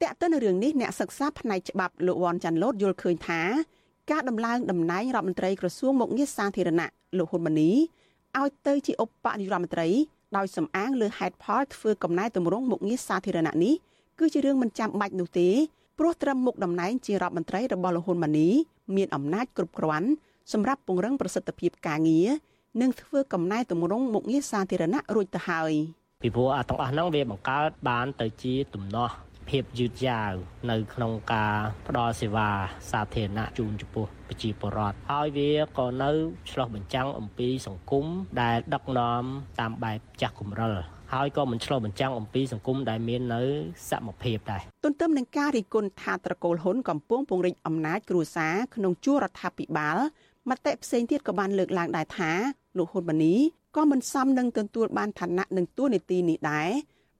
[0.02, 3.42] តែកទៅនឹងរឿងនេះអ្នកសិក្សាផ្នែកច្បាប់លោកវ៉ាន់ចាន់ឡូតយល់ឃើញថា
[4.12, 7.72] ការដំឡើងតំណែងរដ្ឋមន្ត្រីក្រសួងមុខងារសាធារណៈលោកហ៊ុនម៉ាណី
[8.38, 9.88] ឲ្យទៅជាឧបនាយករដ្ឋមន្ត្រី
[10.38, 13.76] ដោយសំអាងលើហេតុផលធ្វើកំណែទម្រង់មុខងារសាធារណៈនេះ
[14.20, 15.50] គឺជារឿងមិនចាំបាច់នោះទេ
[16.00, 18.50] ព្រោះត្រឹមមុខតំណែងជារដ្ឋមន្ត្រីរបស់លោកហ៊ុនម៉ាណី
[18.96, 20.10] មានអំណាចគ្រប់គ្រាន់
[20.54, 22.28] សម្រាប់ពង្រឹងប្រសិទ្ធភាពការងារ
[22.82, 25.74] និងធ្វើកំណែទម្រង់មុខងារសាធារណៈរួចទៅហើយ
[26.22, 29.14] ពីព្រោះអាទាំងអស់ហ្នឹងវាបង្កើតបានទៅជាទំនាស់
[29.50, 30.34] ភាពយឺតយ៉ាវ
[30.72, 31.56] នៅក្នុងការ
[31.88, 32.50] ផ្ដល់សេវា
[32.92, 36.12] សាធារណៈជូនចំពោះប្រជាពលរដ្ឋហើយវាក៏នៅ
[36.52, 38.06] ឆ្លោះបញ្ចាំងអំពីសង្គម
[38.42, 39.24] ដែលដឹកនាំ
[39.60, 40.76] តាមបែបចាស់គំរិល
[41.14, 43.42] ហើយក៏មិនឆ្លោះបញ្ចាំងអំពីសង្គមដែលមាននៅ
[43.90, 49.98] សមភាពដែរទន្ទឹមនឹងការរិះគន់ថាត្រកូលហ៊ុនកំពុងពង្រីកអំណាចគ្រួសារក្នុងជួររដ្ឋាភិបាល
[50.50, 52.32] មតិផ្សេងទៀតក៏បានលើកឡើងដែរថា
[52.78, 53.36] លោកហ៊ុនម៉ាណី
[53.76, 56.70] ក៏មិនសមនឹងទទួលបានឋានៈនិងតួនាទីនេះដែរ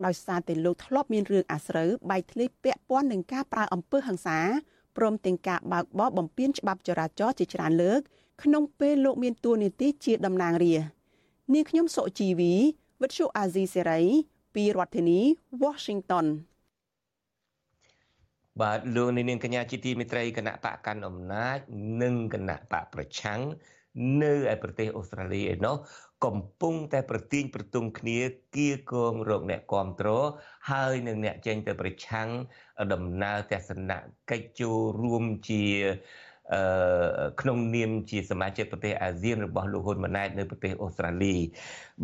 [0.06, 4.40] ដោយសារតែលោកធ្លាប់មានរឿងអាស្រូវបែកធ្លាយពាក់ព័ន្ធនឹងការប្រើអំពើហិង្សា
[4.98, 8.00] ព្រមទាំងការបើកបរបំពានច្បាប់ចរាចរណ៍ជាច្រើនលើក
[8.44, 10.90] ក្នុងពេលលោកមានតួនាទីជាតំណាងរាស្ត្រ
[11.54, 12.54] នាងខ្ញុំសុជីវី
[13.02, 14.02] វិទ្យុអាស៊ីសេរី
[14.56, 15.20] ពីរដ្ឋធានី
[15.64, 16.28] Washington
[18.62, 21.58] បាទលោកនាងកញ្ញាជាទីមេត្រីគណៈបកកាន់អំណាច
[22.02, 23.42] និងគណៈបកប្រឆាំង
[24.22, 25.76] នៅឯប្រទេសអូស្ត្រាលីឯណោះ
[26.26, 28.20] កំពុងតែប្រទៀងប្រទង់គ្នា
[28.56, 30.26] គៀកងរកអ្នកគ្រប់គ្រង
[30.72, 32.28] ហើយនឹងអ្នកចេញទៅប្រឆាំង
[32.94, 33.92] ដំណើរទស្សន
[34.32, 35.64] កិច្ចចូលរួមជា
[36.54, 41.36] អឺក្នុងនាមជាសមាជិកប្រទេសអាស៊ានរបស់លោកហ៊ុនម៉ាណែតនៅប្រទេសអូស្ត្រាលី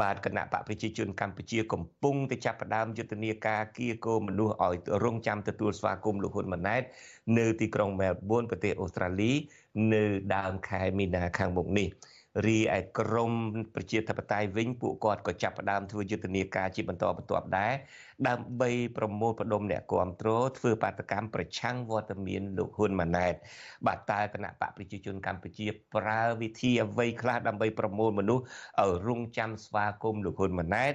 [0.02, 6.82] បាទគណៈបកប្រជាជនកម្ពុជាកំពុងតែចាប់ផ្ដើមយុទ្ធនាការគៀកោមនុស្សឲ្យរងចាំទទួលស្វាគមន៍លោកហ៊ុនម៉ាណែត
[7.38, 9.32] នៅទីក្រុងមែលប៊នប្រទេសអូស្ត្រាលី
[9.94, 10.04] នៅ
[10.36, 11.88] ដើមខែមីនាខាងមុខនេះ
[12.44, 13.34] រីឯក្រម
[13.76, 17.74] ប្រជាធិបតេយ្យវិញពួកគាត់ក៏ចាប់ផ្ដើមធ្វើយុទ្ធនាការជាបន្តបន្ទាប់ដែរ
[18.28, 23.34] ដើម្បីប្រមូលផ្ដុំអ្នកគ្រប់គ្រងធ្វើបាតកម្មប្រឆាំងវត្តមានលោកហ៊ុនម៉ាណែត
[23.88, 28.44] បាទតើគណៈបកប្រជាជនកម្ពុជាប្រើវិធីអ្វីខ្លះដើម្បីប្រមូលមនុស្ស
[28.82, 30.94] ឲ្យរងចាំស្វាគមន៍លោកហ៊ុនម៉ាណែត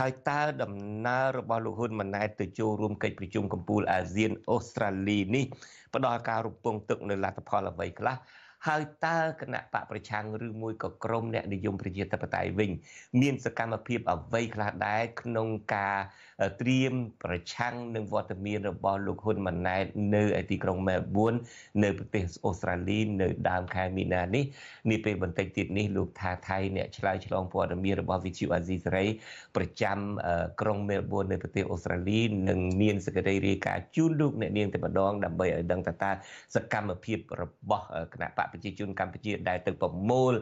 [0.00, 0.72] ហើយតើដំ
[1.06, 5.44] ណើររបស់លោកហ៊ុនម៉ាណែតទៅចូលរួមកិច្ចប្រជុំកំពូលអាស៊ានអូស្ត្រាលីនេះ
[5.94, 8.16] ផ្ដល់ការរំពឹងទុកនៅលទ្ធផលអ្វីខ្លះ
[8.68, 12.70] ហើយតើគណៈបកប្រឆាំងឬមួយក៏ក្រមអ្នកនិយមប្រជាធិបតេយ្យវិញ
[13.20, 15.96] មានសកម្មភាពអ្វីខ្លះដែរក្នុងការ
[16.60, 21.34] ត្រៀមប្រឆាំងនឹងវត្តមានរបស់លោកហ៊ុនម៉ាណែតនៅឯទីក្រុងមែលប៊ន
[21.82, 24.44] នៅប្រទេសអូស្ត្រាលីនៅដើមខែមីនានេះ
[24.90, 29.06] នេះពេលបន្តិចទៀតនេះលោកថាថៃអ្នកឆ្លើយឆ្លងព័ត៌មានរបស់ VTV អាស៊ីសេរី
[29.56, 29.98] ប្រចាំ
[30.60, 36.10] ក្រុងមែលប៊ននៅប្រទេសអូស្ត្រាលីនឹងមានសេចក្តីរាយការណ៍ជូនលោកអ្នកនាងតែម្ដងដើម្បីឲ្យដឹងថាតើ
[36.54, 40.32] សកម្មភាពរបស់គណៈបកប្រជាជនកម្ពុជាដែលទៅប្រមូល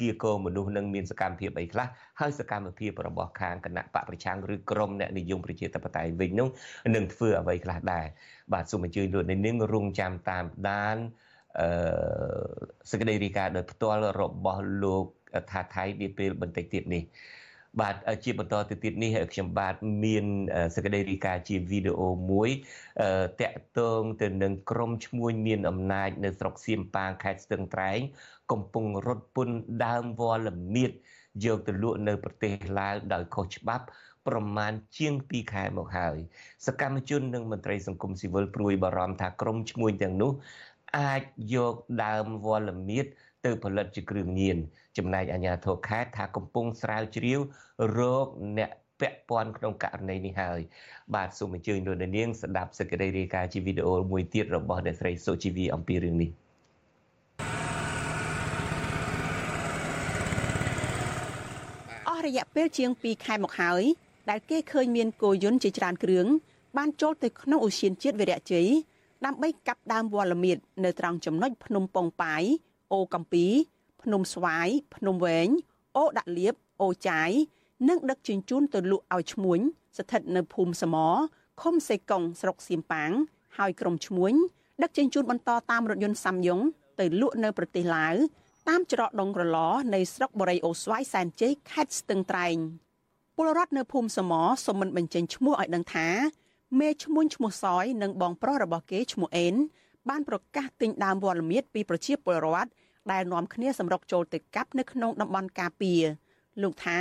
[0.00, 1.86] គៀកោមនុស្សនឹងមានសកម្មភាពអីខ្លះ
[2.20, 6.48] ហើយសកម្មភាពរបស់ខាងគណៈបកប្រឆាំងឬក្រមអ្នកនិយមប្រជាធិបតេយ្យវិញនោះ
[6.94, 8.06] នឹងធ្វើអ្វីខ្លះដែរ
[8.52, 10.96] បាទសូមអញ្ជើញលោកនាងរងចាំតាមដាន
[11.60, 11.68] អឺ
[12.90, 15.04] សេចក្តីរាយការណ៍ដោយផ្ទាល់របស់លោក
[15.50, 17.02] ថាថៃនាពេលបន្តិចទៀតនេះ
[17.80, 20.24] បាទជាបន្តទៅទៀតនេះខ្ញុំបាទមាន
[20.74, 22.48] សេចក្តីរាយការណ៍ជាវីដេអូមួយ
[23.40, 27.98] តាក់ទងទៅនឹងក្រុមឈ្មួញមានអំណាចនៅស្រុកសៀមប៉ាងខេត្តស្ទឹងត្រែង
[28.52, 30.90] កំពុងរត់ពន្ធដើមវល្លិមៀត
[31.44, 33.84] យកទៅលក់នៅប្រទេសឡាវដោយខុសច្បាប់
[34.28, 36.16] ប្រមាណជាង2ខែមកហើយ
[36.66, 40.32] សកម្មជននិងមន្ត្រីសង្គមស៊ីវិលព្រួយបារម្ភថាក្រុមឈ្មួញទាំងនោះ
[40.98, 41.22] អាច
[41.54, 43.06] យកដើមវល្លិមៀត
[43.44, 44.58] ទៅផលិតជាគ្រឿងញៀន
[44.98, 47.40] ចំណែកអាជ្ញាធរខេត្តថាកំពុងស្រាវជ្រាវ
[47.98, 48.26] រោគ
[48.58, 50.60] អ្នកពាក់ព័ន្ធក្នុងករណីនេះហើយ
[51.14, 56.30] បាទសូមអញ្ជើញលោកនាងស្ដាប់សេចក្តីរាយការណ៍ជាវីដេអូមួយទៀតរបស់អ្នកស្រីសុជីវីអំពីរឿងនេះ
[62.08, 63.82] អស់រយៈពេលជាង2ខែមកហើយ
[64.30, 66.26] ដែលគេឃើញមានគោយន្តជាច្រើនគ្រឿង
[66.76, 68.68] បានចូលទៅក្នុងអូសៀនជាតិវីរៈជ័យ
[69.24, 72.42] ដើម្បីកាប់ដើមវល្លិមៀតនៅត្រង់ចំណុចភ្នំពងប៉ាយ
[72.92, 73.46] អូកំពី
[74.04, 75.48] ភ្នំស្វាយភ្នំវែង
[75.96, 77.30] អូដាក់លៀបអូចាយ
[77.88, 79.60] និងដឹកជញ្ជូនទៅលក់ឲ្យឈ្មួញ
[79.96, 80.96] ស្ថិតនៅភូមិសម
[81.62, 83.10] ឃុំសេកុងស្រុកសៀមប៉ាង
[83.58, 84.34] ហើយក្រុមឈ្មួញ
[84.82, 86.60] ដឹកជញ្ជូនបន្តតាមរថយន្តសាំយ៉ុង
[87.00, 88.14] ទៅលក់នៅប្រទេសឡាវ
[88.68, 89.58] តាមច្រកដងក្រឡ
[89.94, 92.56] នៃស្រុកបរិយអូស្វាយសែនជ័យខេត្តស្ទឹងត្រែង
[93.36, 94.32] ពលរដ្ឋនៅភូមិសម
[94.66, 96.08] សូមមិនបញ្ចេញឈ្មោះឲ្យដឹងថា
[96.80, 99.54] មេឈ្មោះឈ្មោះសយនិងបងប្រុសរបស់គេឈ្មោះអេន
[100.08, 102.70] បានប្រកាសទិញដើមវល្លិមៀតពីប្រជាពលរដ្ឋ
[103.12, 106.02] ដែលនាំគ្នាសម្រុកចូលទៅកាប់នៅក្នុងតំបន់ការពារ
[106.62, 106.98] លោកថា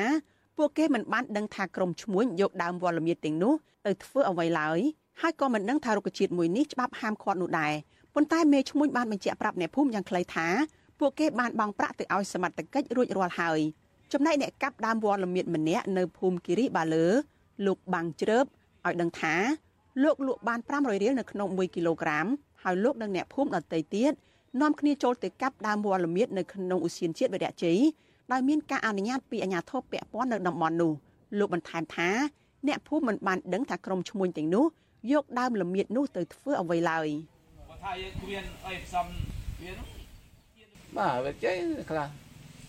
[0.57, 3.53] ពួកគេមិនបានដឹងថាក្រុមឈ្មួញយកដើមវល្លិមៀតទាំងនោះ
[3.85, 4.79] ទៅធ្វើអ្វីឡើយ
[5.21, 7.73] ហើយក៏មិនដឹងថារុក្ខជាតិមួយនេះច្បាប់ហាមឃាត់នោះដែរ
[8.15, 10.47] ប៉ុន្តែមេឈ្មួញបានបញ្ជាក់ប្រាប់អ្នកភូមិយ៉ាងខ្លីថា
[10.99, 13.59] ពួកគេបានបង់ប្រាក់ទៅឲ្យសមត្ថកិច្ចរួចរាល់ហើយ
[14.13, 17.05] ចំណែកអ្នកកាប់ដើមវល្លិមៀតម្នាក់នៅភូមិគិរីបាលើ
[17.65, 18.45] លោកបាំងជ្រើប
[18.85, 19.35] ឲ្យដឹងថា
[20.03, 22.25] លោកលក់បាន500រៀលនៅក្នុង1គីឡូក្រាម
[22.63, 24.11] ហើយលោកនិងអ្នកភូមិដទៃទៀត
[24.61, 27.77] នាំគ្នាចូលទៅកាប់ដើមវល្លិមៀតនៅក្នុងឧស្សាហជាតិវរៈជ័យ
[28.31, 30.91] ដោយមានការអនុញ្ញាតពីអាជ្ញាធរពាក់ព័ន្ធនៅតំបន់នោះ
[31.39, 32.09] លោកបន្ថែមថា
[32.67, 34.65] អ្នកភូមិមិនបានដឹងថាក្រុមឈ្មួញទាំងនោះ
[35.11, 37.07] យកដើមល្មៀតនោះទៅធ្វើអ្វីឡើយ
[37.69, 39.05] បើថាយើងគ្មានអីផ្សំ
[39.61, 39.87] វានោះ
[40.97, 41.55] បាទវាចេះ
[41.89, 42.09] ខ្លះទ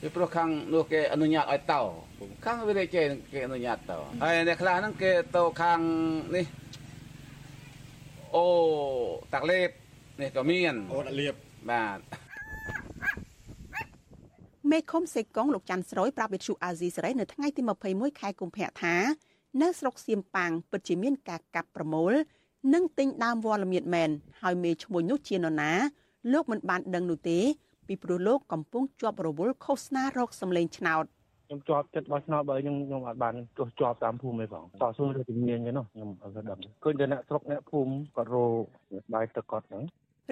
[0.01, 1.81] ពីព្រោះខាងនោះគេអនុញ្ញាតឲ្យតោ
[2.44, 5.81] ខាងវិរិយគេគេអនុញ្ញាតតោហើយអ្នកខ្លះហ្នឹងគេទៅខាង
[6.35, 6.47] នេះ
[8.37, 8.47] អូ
[9.35, 9.70] តាក់លេប
[10.20, 11.35] នេះក៏មានអូតាក់លេប
[11.70, 11.98] បាទ
[14.70, 18.94] មេឃុំសេកុងលោកច័ន្ទស្រួយប្រាប់វិទ្យុអាស៊ីសេរីនៅថ្ងៃទី21ខែកុម្ភៈថា
[19.62, 22.12] នៅស្រុកសៀមប៉ាងពិតជាមានការកាប់ប្រមូល
[22.74, 24.11] និងទិញដើមវល្លិមៀតមែន
[24.42, 25.72] ហើយមេឈ្មោះនោះជានរណា
[26.33, 27.38] លោកមិនបានដឹងនោះទេ
[27.88, 31.05] ពីព្រោះលោកកំពុងជាប់រវល់ឃោសនារោគសម្លេងឆ្នោត
[31.46, 38.44] ខ្ញុំជាប់ចិត្តបោះឆ្នោតបើខ្ញុំខ្ញុំអត់បានទោះជាប់តាមភូមិទេបងតស៊ូទៅជំនាញទេនោះខ្ញុំអត់ដឹងឃើញតែអ្នកស្រុកអ្នកភូមិគាត់រោ
[39.14, 39.83] បាយទឹកគាត់ហ្នឹង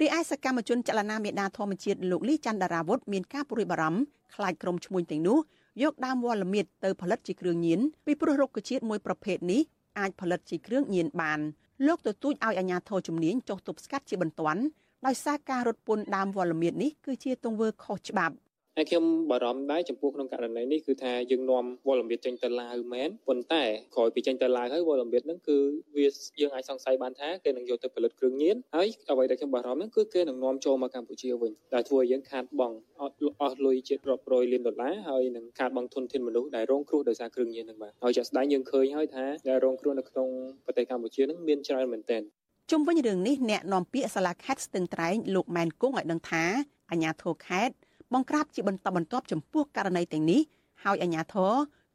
[0.01, 4.01] រីឯសកម្មជនចលនាមេដាធម្មជាតិលោកលីច័ន្ទរាវុធមានការព្រួយបារម្ភ
[4.35, 5.39] ខ្លាចក្រុមឈ្មួញទាំងនោះ
[5.83, 9.61] យកដើមវល្លិមៀតទៅផលិតជាគ្រឿងញៀនពីព្រោះរុក្ខជាតិមួយប្រភេទនេះ
[9.99, 11.41] អាចផលិតជាគ្រឿងញៀនបាន
[11.87, 14.63] លោកទទូចឲ្យអាជ្ញាធរជំនាញចុះទប់ស្កាត់ជាបន្ទាន់
[15.07, 18.35] ដោយសារការរត់ពន្ធដើមវល្លិមៀតនេះគឺជាទង្វើខុសច្បាប់
[18.77, 23.63] ហើយខ្ញុំបារម្ភដែរចំពោះក្នុងករណីនេះគឺថាយើងនាំវលម្បៀតចេញទៅឡាវមែនប៉ុន្តែ
[23.95, 25.57] ក្រោយពីចេញទៅឡាវហើយវលម្បៀតហ្នឹងគឺ
[25.97, 26.07] វា
[26.41, 40.29] យើងអាចសង្ស័យបានថាគេនឹងយកទៅផលិតគ្រឿងញៀនហើយអ្វីដែលខ្ញុំបារម្ភហ្នឹងគឺគេនឹងនាំចូលមកកម្ពុជាវិញដែលធ្វើឲ្យយើងខាតបង់អត់អស់លុយជិតរាប់រយលានដុល្លារហើយនឹងខាតបង់ធនធានមនុស្សដែលរងគ្រោះដោយសារគ្រឿងញៀនហ្នឹងបាទហើយជាក់ស្ដែងយើងឃើញហើយថាដែលរងគ្រោះនៅក្នុង
[40.65, 42.23] ប្រទេសកម្ពុជាហ្នឹងមានច្រើនមែនទែន
[42.71, 46.45] ជុំវិញរឿងនេះអ្នកនាំពាក្យសាលាខេត្តស្ទឹងត្រែងលោកម៉ែនគង់ឲ្យដឹងថា
[46.91, 47.75] អាជ្ញាធរខេត្ត
[48.15, 50.41] បង្ក្រាបជាបន្តបន្ទាប់ចំពោះករណីទាំងនេះ
[50.85, 51.53] ហើយអាជ្ញាធរ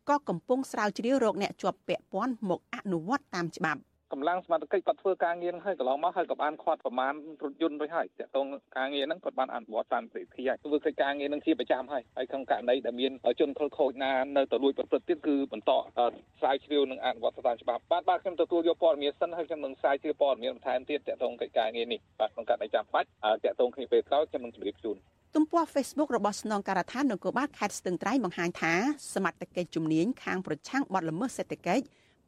[0.09, 3.81] ក៏កំពុងស្រាវជ្រាវរកអ្នកជាប់ពាក់ព័ន្ធមកអនុវត្តតាមច្បាប់
[4.13, 15.71] កម្លាំងសមត្ថកិច្ចគាត់ធ្វើការងារហើយកន្លងមកហើយក៏បានខាត់ប្រមាណរថយន្តរួចហើយតកតងការងារហ្នឹងគាត់បានអនុវត្តតាមវិធីហើយធ្វើកិច្ចការងារហ្នឹងជាប្រចាំហើយហើយក្នុងករណីដែលមានជនខិលខូចណានៅទៅលួចប្រព្រឹត្តទៀតគឺបន្ត
[16.39, 23.07] ស្រាវជ្រាវនិងអនុវត្តតាមច្បាប់បាទបាទខ្ញុំទទួលយកព័ត៌មានសិនហើយខ្ញុំនឹងស្រាវជ្រាវព័ត៌មានបន្ថែមទៀតតកតងកិច្ចការងារនេះបាទក្នុងករណីចាំបាច់
[23.43, 24.97] តកតងគ្នាពេលក្រោយខ្ញុំនឹងជម្រាបជូន
[25.35, 28.73] ទំព័រ Facebook របស់ស្នងការដ្ឋាននគរបាលខេត្តស្ទឹងត្រែងបង្ហាញថា
[29.13, 31.83] សមត្ថកិច្ចជំនាញខាងប្រឆាំងបទល្មើសសេដ្ឋកិច្ច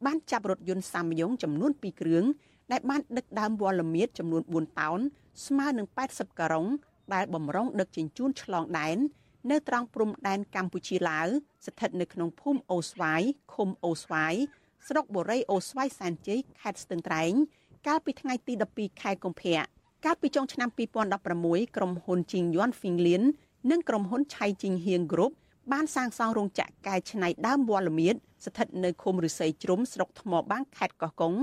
[0.05, 2.25] បានចាប់រថយន្តសាមយងចំនួន2គ្រឿង
[2.71, 4.99] ដែលបានដឹកដើមវល្លិមៀតចំនួន4តោន
[5.45, 6.67] ស្មើនឹង80ការ៉ុង
[7.13, 8.97] ដែលបំរុងដឹកជញ្ជូនឆ្លងដែន
[9.51, 11.27] នៅត្រង់ព្រំដែនកម្ពុជាឡាវ
[11.65, 13.21] ស្ថិតនៅក្នុងភូមិអូស្វាយ
[13.53, 14.33] ឃុំអូស្វាយ
[14.87, 17.33] ស្រុកបូរីអូស្វាយសែនជ័យខេត្តស្ទឹងត្រែង
[17.87, 20.69] កាលពីថ្ងៃទី12ខែកុម្ភៈ កាលពីចុងឆ្នាំ
[21.17, 23.21] 2016ក្រុមហ៊ុនជីងយွန်ហ្វីងលៀន
[23.71, 25.31] និងក្រុមហ៊ុនឆៃជីងហៀងគ្រុប
[25.71, 31.33] បានសាងសង់រោងចក្រកែច្នៃដើមវល្លិមៀតស្ថិតនៅឃុំរិស័យជ្រុំស្រុកថ្មបាំងខេត្តកោះកុង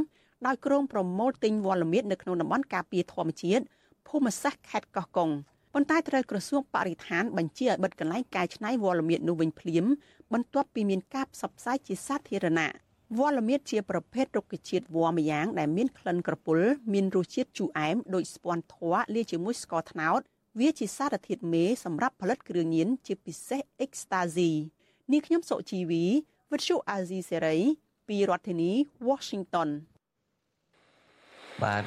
[0.46, 3.64] ដោយក្រុងប្រមូលទិញវល្លិមៀតនៅក្នុងតំបន់ការពារធម្មជាតិ
[4.08, 5.30] ភូមិសាស្ត្រខេត្តកោះកុង
[5.72, 9.84] ប៉ុន្តែត្រូវក្រសួងបរិស្ថានបញ្ជាឲ្យបិទកន្លែងកែច្នៃវល្លិមៀតនោះវិញភ្លាម
[10.32, 12.70] បន្ទាប់ពីមានការផ្សព្វផ្សាយជាសាធារណៈ
[13.14, 16.58] វល្លិមៀតជាប្រភេទរុក្ខជាតិវល្លិម្យ៉ាងដែលមានក្លិនក្រពុល
[16.92, 20.20] មានរសជាតិជូរអែមដូចស្ពាន់ធ័រលាយជាមួយស្ករត្នោត
[20.60, 24.50] វាជាសារធាតុមេសម្រាប់ផលិតគ្រឿងញៀនជាពិសេសអ៊ិកស្តាស៊ី
[25.12, 26.04] នាងខ្ញុំសុជីវី
[26.52, 27.56] វិទ្យុអាស៊ីសេរី
[28.08, 28.72] ពីរដ្ឋធានី
[29.08, 29.68] Washington
[31.62, 31.84] បាទ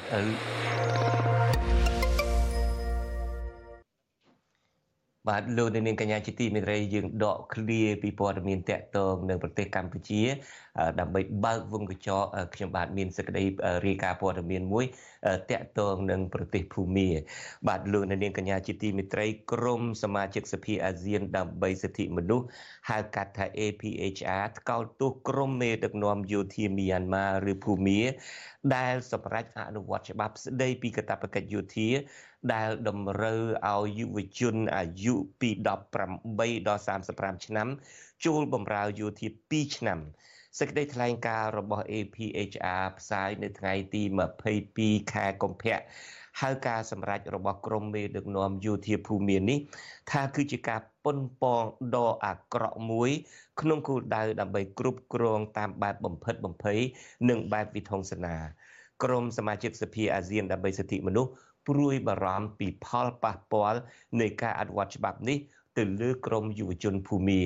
[5.28, 10.22] បាទលោកនាងកញ្ញាជាទីមេត្រីយើងដកឃ្លាពីព័ត៌មានតកតងនៅប្រទេសកម្ពុជា
[11.00, 13.42] ដើម្បីបើកវងកញ្ចក់ខ្ញុំបាទមានសេចក្តី
[13.86, 14.84] រាយការណ៍ព័ត៌មានមួយ
[15.50, 17.08] តកតងនឹងប្រទេសភូមា
[17.68, 22.46] បាទលោកនាងកញ្ញាជាទីមេត្រីក្រមសមាជិកសភាអាស៊ានដើម្បីសិទ្ធិមនុស្ស
[22.90, 28.00] ហៅកាត់ថា APHR ថ្កោលទោសក្រមមេដឹកនាំយោធាមីយ៉ាន់ម៉ាឬភូមា
[28.76, 31.88] ដែលសម្រេចអនុវត្តច្បាប់ស្តីពីកាតព្វកិច្ចយោធា
[32.54, 33.40] ដែលតម្រូវ
[33.74, 35.70] ឲ្យយុវជនអាយុពី18ដ
[36.76, 37.68] ល់35ឆ្នាំ
[38.24, 39.98] ចូលបម្រើយោធា2ឆ្នាំ
[40.58, 44.02] សេចក្តីថ្លែងការណ៍របស់ APHR ផ្សាយនៅថ្ងៃទី
[44.56, 45.78] 22ខែកុម្ភៈ
[46.40, 49.58] ហៅការសម្រេចរបស់ក្រមមេដឹកនាំយោធាភូមិនេះ
[50.10, 51.64] ថាគឺជាការប៉ុនប៉ង
[51.94, 53.10] ដ៏អាក្រក់មួយ
[53.60, 56.78] ក្នុងគោលដៅដើម្បីគ្រប់គ្រងតាមបែបបំផិតបំភ័យ
[57.28, 58.36] និងបែបវិធង្សនា
[59.04, 61.30] ក្រមសមាជិកសភាអាស៊ានដើម្បីសិទ្ធិមនុស្ស
[61.68, 63.80] ព្រួយបារម្ភពីផលប៉ះពាល់
[64.20, 65.38] នៃការអនុវត្តច្បាប់នេះ
[65.78, 67.42] ទៅលើក្រមយុវជនភូមា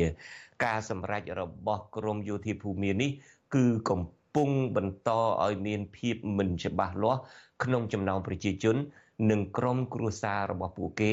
[0.64, 3.10] ការសម្រេចរបស់ក្រមយោធាភូមានេះ
[3.54, 5.10] គឺកំពុ ងបន្ត
[5.44, 7.20] ឲ្យមានភាពមិនច្បាស់លាស់
[7.62, 8.76] ក្នុងចំណោមប្រជាជន
[9.30, 11.12] និងក្រមគ្រួសាររបស់ពួកគេ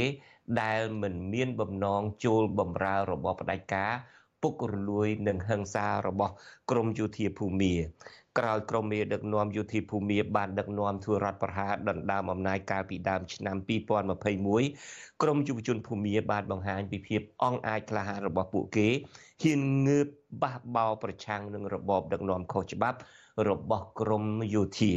[0.61, 3.91] ដែលមិនមានបំណងចូលបម្រើរបបផ្ដាច់ការ
[4.41, 6.33] ពុករលួយនិងហិង្សារបស់
[6.71, 7.73] ក្រមយោធាភូមា
[8.39, 13.57] ក្រោយក្រមមេដឹកនាំយោធាភូមិបានដឹកនាំធ្វើរដ្ឋប្រហារដណ្ដើមអំណាចកាលពីដើមឆ្នាំ
[14.39, 18.87] 2021ក្រមយុវជនភូមិបានបង្ហាញពីភាពអង់អាចក្លាហានរបស់ពួកគេ
[19.43, 20.07] ហ៊ានងើប
[20.41, 22.97] បះបោប្រឆាំងនឹងរបបដឹកនាំខុសច្បាប់
[23.49, 24.23] របស់ក្រម
[24.55, 24.91] យោធា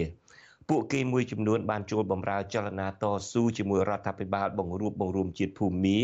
[0.70, 5.98] ពួកគេមួយចំនួនបានចូលបម្រើចលនាតស៊ូជាមួយរដ្ឋាភិបាលបង្រួបបង្រួមជាតិភូមិ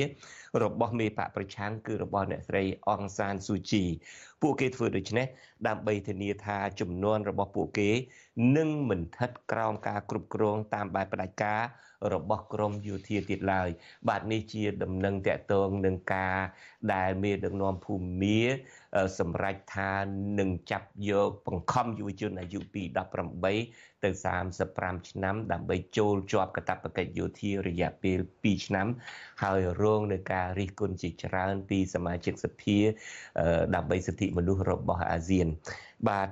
[0.62, 3.84] របស់មេបកប្រឆាំងគឺរបស់អ្នកស្រីអងសានស៊ូជី
[4.42, 5.26] ពួកគេធ្វើដូច្នេះ
[5.66, 7.90] ដើម្បីធានាថាចំនួនរបស់ពួកគេ
[8.56, 11.62] នឹងមិនស្ថិតក្រោមការគ្រប់គ្រងតាមបែបផ្ដាច់ការ
[12.14, 13.68] របស់ក្រមយោធាទៀតឡើយ
[14.08, 16.36] បាទនេះជាដំណឹងតកតងនឹងការ
[16.94, 18.40] ដែលមេដឹកនាំភូមា
[19.18, 19.92] សម្រេចថា
[20.38, 22.82] នឹងចាប់យកបង្ខំយុវជនអាយុពី
[23.44, 24.10] 18ទៅ
[24.58, 28.86] 35ឆ្នាំ ដើម្បីចូលជាប់កាតព្វកិច្ចយោធារយៈពេល2ឆ្នាំ
[29.40, 32.78] ហើយរងនឹងការរិះគន់ជាច្រើន ពីសមាជិកសភា
[33.74, 35.48] ដើម្បីសិទ្ធិមនុស្សរបស់អាស៊ាន
[36.08, 36.28] បាទ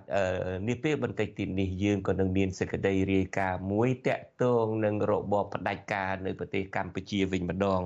[0.68, 7.80] នេះពេលបន្តិចទៀតនេះយើងក៏នឹងមានសេចក្តីរាយការណ៍មួយតាក់ទងនឹងរបបផ្ដាច់ការនៅប្រទេសកម្ពុជាវិញម្ដង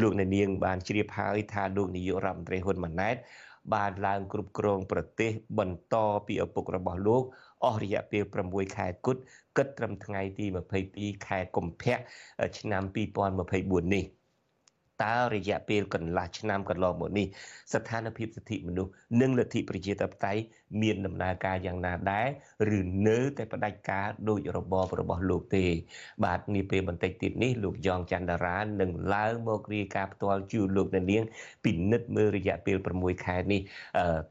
[0.00, 3.16] លោកអ្នកនាងបានជ្រាបហើយថាលោកនាយករដ្ឋមន្ត្រីហ៊ុនម៉ាណែត
[3.74, 5.96] បានឡើងគ្រប់គ្រងប្រទេសបន្ត
[6.26, 7.22] ពីឪពុករបស់លោក
[7.64, 9.20] អស់រយៈពេល6ខែគត់
[9.56, 10.46] គិតត្រឹមថ្ងៃទី
[10.86, 11.96] 22ខែកុម្ភៈ
[12.58, 12.82] ឆ្នាំ
[13.38, 14.04] 2024នេះ
[15.02, 17.26] តើរយៈពេលកន្លះឆ្នាំកន្លងមកនេះ
[17.72, 20.42] ស្ថានភាពសិទ្ធិមនុស្សនិងលទ្ធិប្រជាធិបតេយ្យ
[20.82, 22.28] មានដំណើរការយ៉ាងណាដែរ
[22.78, 25.66] ឬនៅតែផ្ដាច់ការដោយរបបរបស់លោកទេ
[26.24, 31.24] បាទនេះពេលបន្តិចទៀតនេះលោកយ៉ងច័ន្ទរានឹងឡើងមករាយការណ៍ផ្ទាល់ជូនលោកអ្នកនាង
[31.64, 33.60] ពិនិត្យមើលរយៈពេល6ខែនេះ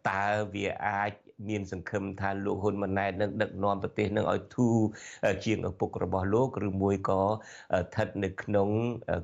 [0.10, 1.12] តើវាអាច
[1.50, 4.78] មានសង្ឃឹមថាលោកហ៊ុនម៉ាណែតនឹងដឹកនាំប្រទេសនឹងឲ្យធូរ
[5.46, 8.70] ជាងឪពុករបស់លោកឬមួយក៏ស្ថិតនៅក្នុង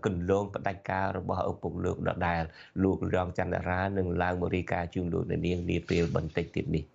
[0.06, 2.44] គន្លងផ្ដាច់ការរបស់ឪពុកលោកដដែល
[2.84, 6.86] លោករងចន្ទរានឹងឡើងបរិការជូនលោកនាងនាពេលបន្តិចទៀតនេះ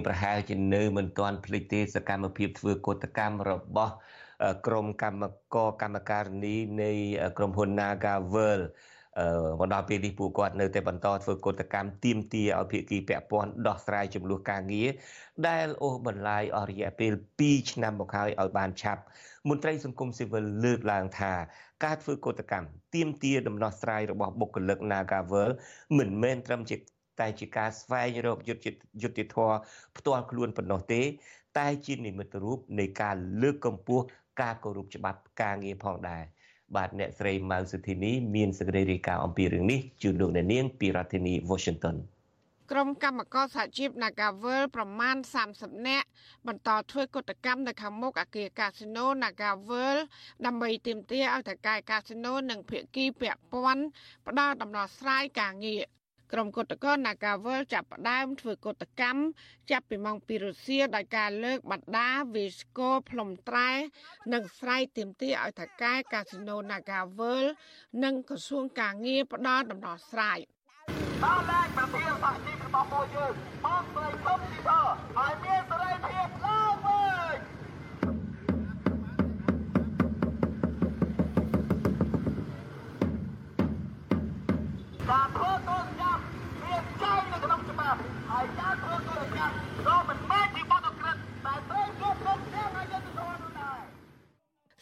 [0.00, 3.94] លោកអ្នកនាងប្រហែលជានៅមិនទាន់ភ្លេចទេសកម្មភាពធ្វើកោតកម្មរបស់
[4.66, 5.22] ក្រុមកម្ម
[5.54, 6.92] ករកម្មការនីនៃ
[7.36, 8.60] ក្រុមហ៊ុន Nagavel
[9.58, 14.88] មកដល់ពេលនេះពួកគាត់នៅតែបន្តធ្វើកោតកម្មទាមទារឲ្យភាគីពាក់ព័ន្ធដោះស្រាយចំនួនការងារ
[15.48, 19.02] ដែលអូសបន្លាយអស់រយៈពេល2ឆ្នាំមកហើយឲ្យបានឆាប់
[19.48, 21.32] មន្ត្រីសង្គមស៊ីវិលលើកឡើងថា
[21.84, 25.50] ការធ្វើកោតកម្មទាមទារដំណោះស្រាយរបស់បុគ្គលិក Nagavel
[25.98, 26.76] មិនមែនត្រឹមជា
[27.20, 29.56] តែជាការស្វែងរកយុត្តិយុត្តិធម៌
[29.96, 31.02] ផ្ទាល់ខ្លួនប៉ុណ្ណោះទេ
[31.58, 34.04] តែជានិមិត្តរូបនៃការលើកកម្ពស់
[34.40, 36.22] ការគោរពច្បាប់ការងារផងដែរ
[36.76, 41.96] បាទអ្នកស្រីម៉ៅសុធីនីមានសេចក្តីរាយការណ៍អំពីរឿងនេះជូនលោកអ្នកនាងពីរដ្ឋធានី Washington
[42.70, 45.16] ក្រុមកម្មការសហជីព Nagavel ប្រមាណ
[45.52, 46.08] 30នាក់
[46.46, 49.96] បន្តធ្វើកតកម្មនៅខាងមុខអគារកាស៊ីណូ Nagavel
[50.46, 53.84] ដើម្បីទាមទារឲ្យតកែកាស៊ីណូនិងភាគីពាក់ព័ន្ធ
[54.26, 55.82] ផ្ដល់ដំណោះស្រាយការងារ
[56.32, 59.20] ក្រុមកុតកោ Nagavel ចាប់ផ្ដើមធ្វើកុតកម្ម
[59.70, 63.70] ចាប់ពីម៉ោង2រសៀលដោយការលើកបដាវាស្គរផ្លុំត្រែ
[64.32, 67.44] និងស្រែកទាមទារឲ្យថកែកាស៊ីណូ Nagavel
[68.04, 70.38] និងក្រសួងការងារផ្ដល់ដំណោះស្រាយ
[71.24, 73.32] ដល់ឡើងប្រធានសហជីពរបស់ពួកយើង
[73.64, 74.80] មកស្រីសុំទីធើ
[75.18, 76.39] ឲ្យមានសេរីភាព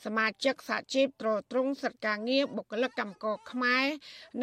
[0.05, 3.87] សមាជិកសហជីពត្រួតត្រងសិទ្ធិការងារបុគ្គលិកកម្មករខ្មែរ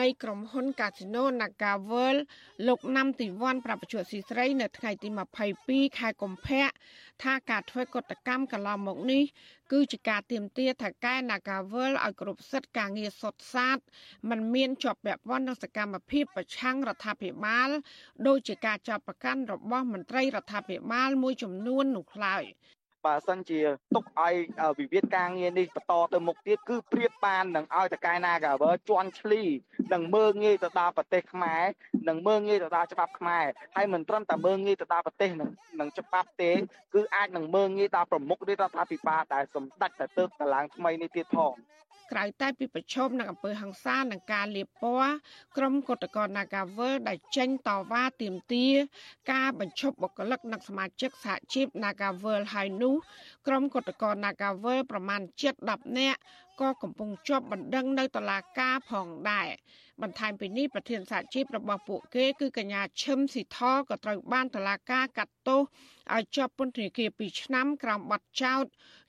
[0.01, 2.16] នៃក្រុមហ៊ុន Casino Nagavel
[2.68, 5.10] លោកណាំទីវ័នប្រពន្ធស៊ីស្រីនៅថ្ងៃទី
[5.53, 6.68] 22ខែកុម្ភៈ
[7.24, 9.24] ថាការធ្វើកតកម្មកន្លងមកនេះ
[9.72, 13.78] គឺជាការទៀមទាថាកែ Nagavel ឲ្យគ្រប់សិទ្ធិការងារសុទ្ធសាធ
[14.30, 17.70] มันមានជាប់ពាក់ព័ន្ធនឹងសកម្មភាពប្រឆាំងរដ្ឋាភិបាល
[18.28, 22.45] ដោយជាការចាប់ប្រកាន់របស់មន្ត្រីរដ្ឋាភិបាលមួយចំនួននោះឡើយ
[23.06, 23.62] បើសិនជា
[23.95, 24.36] ទុកឲ្យ
[24.80, 29.43] វិវាទការងារនេះបន្តទៅមុខទៀតគឺព្រៀបបាននឹងឲ្យតកែ Nagavel ជន់ឈ្លី
[29.93, 31.64] នឹងមើងងាយទៅដល់ប្រទេសខ្មែរ
[32.10, 33.45] នឹងមើងងាយទៅដល់ច្បាប់ខ្មែរ
[33.76, 35.49] ហើយមិនត្រឹមតែមើងងាយទៅដល់ប្រទេសនឹង
[35.80, 36.51] នឹងច្បាប់ទេ
[36.93, 41.56] គឺអាចនឹងមើងងាយដល់ប្រមុខរដ្ឋាភិបាលដែលសម្ដេចតែទើបតឡើងថ្មីនេះទៀតផង
[42.12, 45.12] ក្រៅតែពីប្រឈមនឹងអំពើហិង្សានិងការលាបពណ៌
[45.58, 48.74] ក្រុមកុតកោ Nagavel ដែលចេញតវ៉ាទាមទារ
[49.32, 52.95] ការបញ្ឈប់បុគ្គលិកនិងសមាជិកសហជីព Nagavel ហើយនោះ
[53.48, 55.22] ក្រុមកុតកោ Nagavel ប្រមាណ
[55.60, 56.20] 7-10នាក់
[56.62, 59.48] ក៏កំពុងជាប់បណ្ដឹងនៅតុលាការផងដែរ
[60.02, 65.62] បន្ថែមពីនេះប្រធានសហជីពរបស់ពួកគេគឺកញ្ញាឈឹមស៊ីថក៏ត្រូវបានតុលាការកាត់ទោស
[66.16, 68.64] ឲ្យជាប់ពន្ធនាគារ2ឆ្នាំក្រោមបទចោទ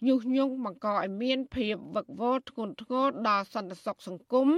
[0.07, 4.49] ញុះញង់បង្កឲ្យមានភាពវឹកវរធ្ងន់ធ្ងរដល់សន្តិសុខសង្គម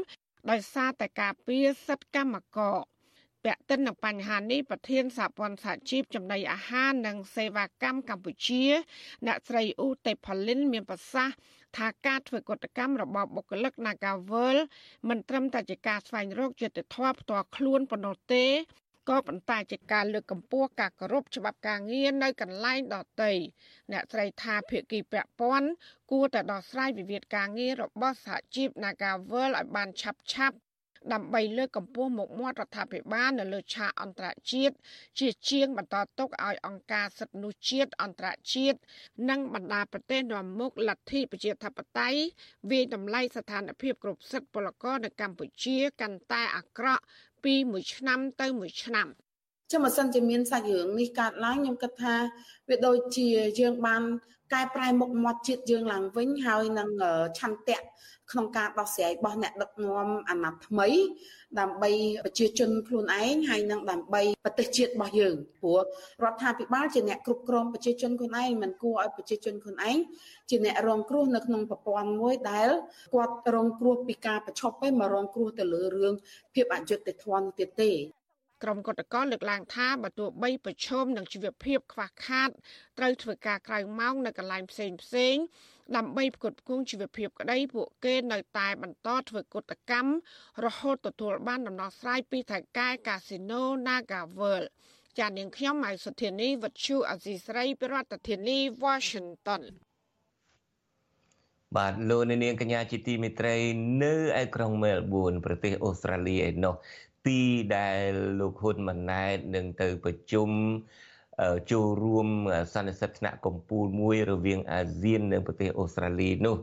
[0.51, 2.76] ដោយសារតែការពៀសិទ្ធកម្មករ
[3.45, 8.64] ពាក់ទិននឹងបញ្ហានេះប្រធានសហព័ន្ធសហជីពចំណីអាហារនិងសេវាកម្មកម្ពុជា
[9.26, 11.36] អ្នកស្រីអ៊ូតេផលីនមានប្រសាសន៍
[11.76, 14.57] ថាការធ្វើកតកម្មរបស់បុគ្គលិក Nagavel
[15.09, 18.45] មិនត្រឹមតែជាការស្វែងរកយុត្តិធម៌ផ្ទាល់ខ្លួនប៉ុណ្ណោះទេ
[19.09, 23.32] ក៏ប៉ុន្តែជាការលើកកម្ពស់ការគោរពច្បាប់ការងារនៅកន្លែងដទៃ
[23.93, 25.68] អ្នកស្រីថាភាគីពាក់ព័ន្ធ
[26.11, 30.57] គួរតែដោះស្រាយវិវាទការងាររបស់សហជីព Nagavel ឲ្យបានឆាប់ឆាប់
[31.12, 34.74] ដើម្បីលើកកម្ពស់មុខមាត់រដ្ឋាភិបាលនៅលើឆាកអន្តរជាតិ
[35.18, 38.78] ជាជាងបន្តទុកឲ្យអង្គការសិទ្ធិមនុស្សជាតិអន្តរជាតិ
[39.30, 42.20] និងបណ្ដាប្រទេសនាំមុខលទ្ធិប្រជាធិបតេយ្យ
[42.70, 47.05] វាយតម្លៃស្ថានភាពគ្រប់សិទ្ធិពលករនៅកម្ពុជាកាន់តែអាក្រក់
[47.44, 49.09] ពីមួយឆ្នាំទៅមួយឆ្នាំ
[49.72, 52.14] ចាំបើសិនជាមានសាច់រឿងនេះកើតឡើងខ្ញុំគិតថា
[52.68, 53.28] វាដូចជា
[53.61, 54.03] យើងបាន
[54.53, 56.88] កែប្រែមុខមាត់ជាតិយើងឡើងវិញហើយនឹង
[57.38, 57.78] ឆន្ទៈ
[58.30, 60.88] ក្នុងការដោះស្រាយរបស់អ្នកដឹកនាំអាណត្តិថ្មី
[61.61, 61.90] ដើម្បី
[62.24, 65.80] ប្រជាជនខ្លួនឯងហើយនឹងដើម្បីប្រទេសជាតិរបស់យើងព្រោះ
[66.24, 69.96] រដ្ឋាភិបាលជាអ្នកគ្រប់គ្រងប្រជាជនខ្លួនឯងមិនគួរឲ្យប្រជាជនខ្លួនឯង
[70.51, 72.68] ជាអ្នករងគ្រោះនៅក្នុងប្រព័ន្ធមួយដែល
[73.14, 76.14] គាត់រងគ្រោះពីការប្រឈប់ឯងមករងគ្រោះទៅលើរឿង
[76.55, 77.90] ភាពអយុត្តិធម៌ទៀតទេ
[78.62, 82.50] ក្រុមកតកលលើកឡើងថាបើទោះបីប្រឈមនឹងជីវភាពខ្វះខាត
[82.98, 85.36] ត្រូវធ្វើការក្រៅម៉ោងនៅកន្លែងផ្សេងផ្សេង
[85.96, 90.12] ដើម្បីផ្គត់ផ្គង់ជីវភាពក្តីពួកគេនៅតែបន្តធ្វើកតកម្ម
[90.64, 94.68] រហូតទទួលបានដំណោះស្រាយពីថៃកែកាស៊ីណូ Naga World
[95.18, 99.62] ចាននាងខ្ញុំម៉ៃសុធានីវັດឈូអសីស្រីប្រធានាធិបតី Washington
[101.76, 103.56] បាទលោកនាងកញ្ញាជាទីមេត្រី
[104.02, 106.74] នៅឯក្រុងមែលប៊នប្រទេសអូស្ត្រាលីឯណោះ
[107.29, 107.43] ទី
[107.76, 108.11] ដែល
[108.41, 110.51] លោកហ៊ុនម៉ាណែតនឹងទៅប្រជុំ
[111.72, 112.29] ចូលរួម
[112.72, 116.57] សន្និសីទថ្នាក់កម្ពុជាមួយរវាងអាស៊ាននិងប្រទេសអូស្ត្រាលីនោះ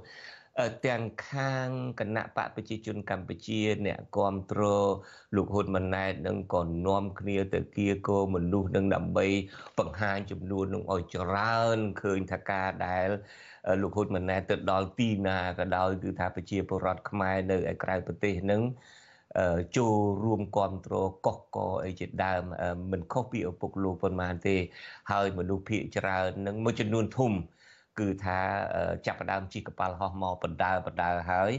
[0.86, 4.88] ទាំងខាងគណៈបកប្រជាជនកម្ពុជាអ្នកគ្រប់គ្រង
[5.36, 9.28] លោកហ៊ុនម៉ាណែតនឹងក៏នាំគ្នាទៅគៀកោមនុស្សនឹងដើម្បី
[9.80, 13.08] បង្ហាញចំនួននឹងឲ្យច្រើនឃើញថាការដែល
[13.82, 18.62] លោកហ៊ុនម៉ាណែតទៅដល់ទីណាក៏ដោយគឺថាប្រជាពលរដ្ឋខ្មែរនៅឯក្រៅប្រទេសនឹង
[19.78, 22.44] ចូលរួមគ្រប់គ្រងកុះកអីជាដើម
[22.92, 24.56] មិនខុសពីឪពុកលោកប៉ុន្មានទេ
[25.12, 27.32] ហើយមនុស្សភាគច្រើននឹងមួយចំនួនធំ
[28.00, 28.40] គឺថា
[29.06, 31.52] ចាប់ផ្ដើមជិះកប៉ាល់ហោះមកបណ្ដើបណ្ដើហើយ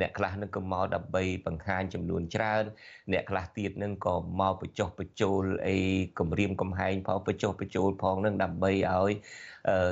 [0.00, 2.64] អ្នកខ្លះនឹងក៏មកដើម្បីបង្ហាញចំនួនច្រើន
[3.12, 5.76] អ្នកខ្លះទៀតនឹងក៏មកបញ្ចុះបញ្ចូលអី
[6.18, 9.12] គម្រាមកំហែងផងបញ្ចុះបញ្ចូលផងនឹងដើម្បីឲ្យ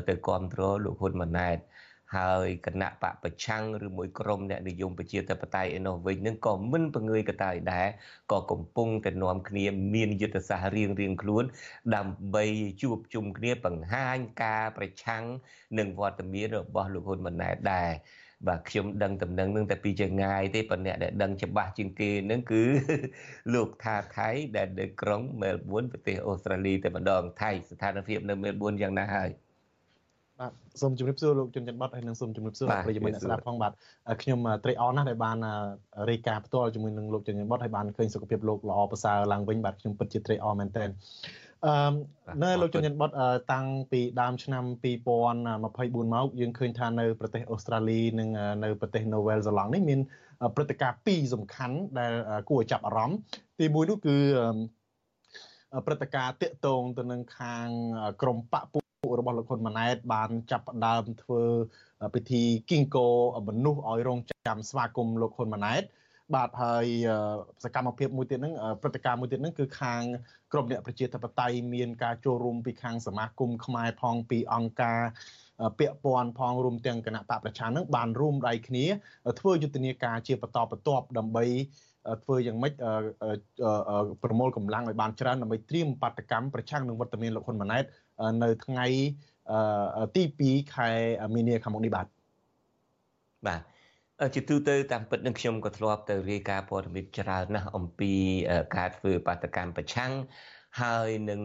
[0.08, 1.58] ទៅគ្រប់គ្រងលោកហ៊ុនម៉ាណែត
[2.16, 7.88] ហើយគណៈបកប្រឆាំងឬមួយក្រុមអ្នកនិយមប្រជាធិបតេយ្យឯនោះវិញនឹងក៏មិនបង្ងើយកតាយដែរ
[8.32, 11.44] ក៏កំពុងតែនាំគ្នាមានយុទ្ធសាស្ត្ររៀងរៀងខ្លួន
[11.96, 12.44] ដើម្បី
[12.82, 15.24] ជួបជុំគ្នាបង្ហាញការប្រឆាំង
[15.78, 17.90] នឹងវត្តមានរបស់លោកហ៊ុនម៉ាណែតដែរ
[18.48, 22.62] បាទខ្ញុំដឹងតំណែងនឹងតែពីចងាយទេប៉ុន្តែអ្នកដែលដឹងច្បាស់ជាងគេនឹងគឺ
[23.54, 29.30] លោកថាថៃដែលនៅក្រុងមែលប៊នប្រទេសអូស្ត្រាលីតែម្ដងថៃស្ថានភាពនៅមែលប៊នយ៉ាងណាហើយ
[30.40, 33.72] បាទសូមជម្រាបសួរលោកជនច័ន្ទបតហើយនិងសូមជម្រាបសួរប្រិយមិត្តអ្នកស្ដាប់ផងបាទ
[34.22, 35.36] ខ្ញុំត្រេកអរណាស់ដែលបាន
[36.10, 40.88] រាយការណ៍ផ្ទាល់ជាមួយនឹងលោកជនច័ន្ទបតហើយបានឃើញសុខភាពលោកល្អប្រសើរឡើងវិញបាទខ្ញុំពិតជាត្រេកអរមែនទែន
[41.66, 41.92] អឺ
[42.44, 43.10] នៅលោកជនច័ន្ទបត
[43.52, 44.64] តាំងពីដើមឆ្នាំ
[45.34, 48.28] 2024មកយើងឃើញថានៅប្រទេសអូស្ត្រាលីនិង
[48.64, 50.00] នៅប្រទេសនូវែលសេឡង់នេះមាន
[50.56, 52.12] ព្រឹត្តិការណ៍ពីរសំខាន់ដែល
[52.48, 53.18] គួរឲ្យចាប់អារម្មណ៍
[53.60, 54.16] ទីមួយនោះគឺ
[55.86, 57.66] ព្រឹត្តិការណ៍តាកតងទៅនឹងខាង
[58.22, 58.79] ក្រមបពពួក
[59.20, 61.42] របស់លោកហ៊ុនម៉ាណែតបានចាប់ផ្ដើមធ្វើ
[62.14, 63.08] ពិធីគីងកោ
[63.48, 65.82] មនុស្សឲ្យរងចាំស្វាគមន៍លោកហ៊ុនម៉ាណែត
[66.34, 66.86] បាទហើយ
[67.64, 70.02] សកម្មភាពមួយទៀតហ្នឹងព្រឹត្តិការណ៍មួយទៀតហ្នឹងគឺខាង
[70.52, 75.00] ក្រមអ្នកប្រជាធិបតេយ្យមានការចូលរួមពីខាងសមាគមខ្មែរផងពីអង្គការ
[75.78, 78.84] ពាក់ព័ន្ធផងរួមទាំងគណៈបកប្រជានឹងបានរួមដៃគ្នា
[79.40, 81.44] ធ្វើយុទ្ធនាការជាបន្តបន្ទាប់ដើម្បី
[82.24, 82.72] ធ្វើយ៉ាងម៉េច
[84.22, 87.84] ប្រមូលកម្លាំងឲ្យបានច្រើនដើម្បីត្រៀមបាតកម្មប្រឆាំងនឹងវត្តមានលោកហ៊ុនម៉ាណែត
[88.42, 88.86] នៅថ្ងៃ
[90.16, 90.90] ទី2ខែ
[91.34, 92.06] មីនាខាងមុខនេះបាទ
[93.46, 93.60] បាទ
[94.34, 98.12] ជាទូទៅតាមពិតនឹងខ្ញុំក៏ធ្លាប់ទៅរាយការណ៍ព័ត៌មានច្រើនណាស់អំពី
[98.76, 100.12] ការធ្វើបាតកម្មប្រឆាំង
[100.80, 101.40] ហើយនឹង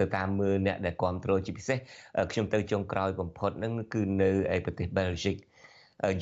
[0.00, 1.78] ទៅតាមមើលអ្នកដែលគ្រប់គ្រងជាពិសេស
[2.32, 5.36] ខ្ញុំទៅចុងក្រោយបំផុតហ្នឹងគឺនៅឯប្រទេសបែលហ្សិក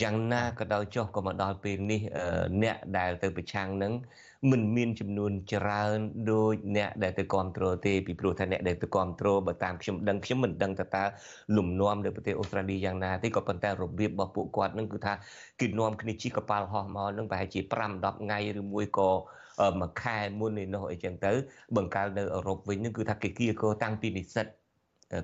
[0.03, 2.01] យ៉ាងណាក៏ដោយចុះក៏មកដល់ពេលនេះ
[2.63, 3.93] អ្នកដែលទៅប្រឆាំងនឹង
[4.51, 5.99] មិនមានចំនួនច្រើន
[6.33, 11.05] ដូចអ្នកដែលទៅគ្រប់គ្រងទេពីព្រោះថាអ្នកដែលទៅគ្រប់គ្រងបើតាមខ្ញុំដឹងខ្ញុំមិនដឹងថាតើ
[11.57, 15.13] លំនាំនៅប្រទេសអូស្ត្រាលីយ៉ាងណាទេក៏ប៉ុន្តែរបៀបរបស់ពួកគាត់នឹងគឺថា
[15.61, 17.73] គេនាំគ្នាជិះកប៉ាល់ហោះមកនឹងប្រហែលជា5
[18.05, 19.11] 10ថ្ងៃឬមួយក៏
[19.81, 21.33] មួយខែមុននេះនោះអីចឹងទៅ
[21.77, 24.47] បង្កើតនៅអឺរ៉ុបវិញនឹងគឺថាគេគៀកោតាំងពីនិស្សិត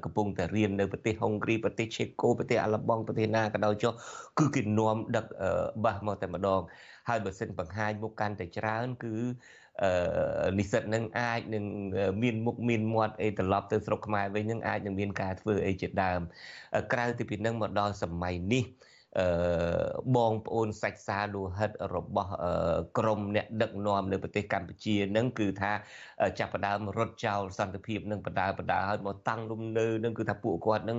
[0.04, 3.92] កំពុងតែរៀននៅប្រទេសហុងគ្រីប្រទេសឆេកូប្រទេសអាល្លឺបងប្រទេសណាក៏ដោយចុះ
[4.38, 5.26] គឺគេនាំដឹក
[5.84, 6.60] បាសមកតែម្ដង
[7.08, 9.14] ហើយបើសិនបង្ហាញមុខកាន់តែច្រើន គឺ
[10.58, 11.64] និស្សិតនឹងអាចនឹង
[12.22, 16.20] មានមុខមានមាត់អីត្រឡប់ទៅស្រុកខ្មែរវិញនឹងអាចនឹងមានការធ្វើអីជាដើម
[16.92, 18.89] ក្រៅពីពីនឹងមកដល់សម័យនេះអឺ
[20.16, 22.32] បងប្អូនសាច់សាលោហិតរបស់
[22.98, 25.72] ក្រមអ្នកដឹកនាំនៅប្រទេសកម្ពុជានឹងគឺថា
[26.38, 30.98] ចាប់ផ្ដើមរត់ចោលសន្តិភាពនឹងបដាបដាឲ្យមកតាំងលំនៅនឹងគឺថាពួកគាត់នឹង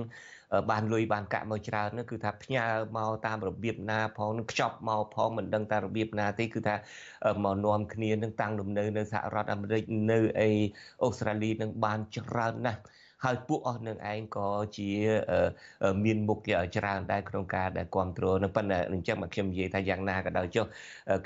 [0.70, 2.64] បានលុយបានកាក់មកច្រើននោះគឺថាផ្ញើ
[2.96, 6.74] មកតាមរបៀបណាផងនឹងខ្ចប់មកផងមិនដឹងតារបៀបណាទេគឺថា
[7.44, 9.82] មកនាំគ្នានឹងតាំងលំនៅនៅសហរដ្ឋអាមេរិក
[10.12, 10.50] នៅអី
[11.02, 12.80] អូស្ត្រាលីនឹងបានច្រើនណាស់
[13.24, 14.90] ហើយពួកអស់នឹងឯងក៏ជា
[16.04, 16.38] មានមុខ
[16.76, 20.66] ច្រើនដែរក្នុងការដែលគ្រប់គ្រងនឹងប៉ុន្តែអញ្ចឹងមកខ្ញុំនិយាយថាយ៉ាងណាក៏ដោយចុះ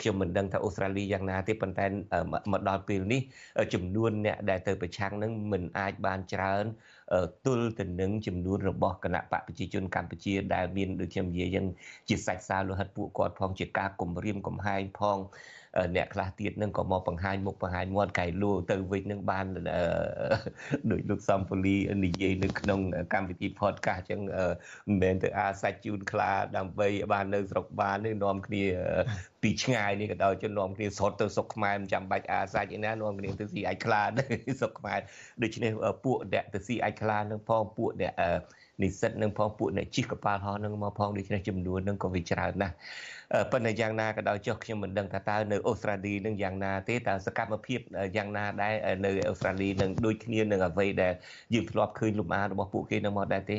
[0.01, 1.87] ខ្ញុំមិនដឹងថាអូស្ត្រាលីយ៉ាងណាទេប៉ុន្តែ
[2.53, 3.21] មកដល់ពេលនេះ
[3.75, 6.65] ចំនួនអ្នកដែលទៅប្រឆាំងនឹងមិនអាចបានច្រើន
[7.47, 11.67] ទល់ទៅនឹងចំនួនរបស់គណៈបកប្រជាជនកម្ពុជាដែលមានដូចខ្ញុំនិយាយយ៉ាង
[12.09, 15.19] ជាសាច់សាលោហិតពួកគាត់ផងជាការគំរាមកំហែងផង
[15.97, 19.47] អ្នកខ្លះទៀតនឹងក៏មកបង្ហាញមុខបង្ហាញមាត់កែលូទៅវិញនឹងបាន
[20.91, 22.81] ដោយលោកសំពូលីនិយាយនៅក្នុង
[23.15, 24.21] កម្មវិធី podcast ចឹង
[24.89, 28.65] មិនមែនទៅអាសាច់ជូនខ្លាដើម្បីបាននៅស្រុកបាននេះនាំគ្នា
[29.43, 34.25] ពីឆ្ងាយនេះក៏ដោយជននាំគ្នាស្រត់ទៅស្រុកខ្មែរមិនចាំបាច់អាសាច់ឯណានាំគ្នាទៅស៊ីអាចខ្លានៅ
[34.61, 35.01] ស្រុកខ្មែរ
[35.43, 35.71] ដូច្នេះ
[36.05, 38.13] ពួកអ្នកទៅស៊ីអាចខ្លានឹងផងពួកអ្នក
[38.83, 42.75] និស្សិតនឹងផងពួកអ្នកជិះកប៉ាល់ហោះនឹងមកផងដូច្នេះចំនួននឹងក៏វាច្រើនណាស់
[43.53, 47.81] ប៉ុន្តែយ៉ាងណាក៏ដោយចុះខ្ញុំមិនដឹងថាតើនៅអូស្ត្រាលីនឹងយ៉ាងណាទេតើសកម្មភាព
[48.17, 48.75] យ៉ាងណាដែរ
[49.07, 51.13] នៅអូស្ត្រាលីនឹងដូចគ្នានឹងអ្វីដែល
[51.55, 53.59] យើងធ្លាប់ឃើញលំអានរបស់ពួកគេនៅមកដែរទេ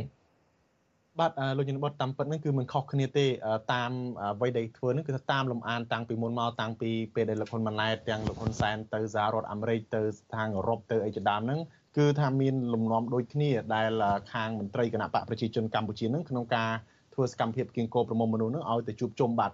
[1.19, 3.25] បាទលោកជនបតតាមពិតហ្នឹងគឺមិនខុសគ្នាទេ
[3.73, 3.91] តាម
[4.35, 11.59] អ្វីដែលធ្វើហ្នឹងគឺថាតាមលំអានតាំងពីមុនមកតាំងពីពេលដែលលោកហ៊ុនម៉ាណែតទាំងលោកហ៊ុនសែនទៅសហរដ្ឋអាមេរិកទៅស្ថានអឺរ៉ុបទៅអីជាដើមហ្នឹង
[11.97, 13.91] គឺថាមានលំនាំដូចគ្នាដែល
[14.33, 16.71] ខាងមន្ត្រីគណៈបកប្រជាជនកម្ពុជាហ្នឹងក្នុងការ
[17.13, 19.51] ធ្វើសកម្មភាពគៀងគោប្រមុំមនុស្សហ្នឹងឲ្យទៅជួបជុំបាទ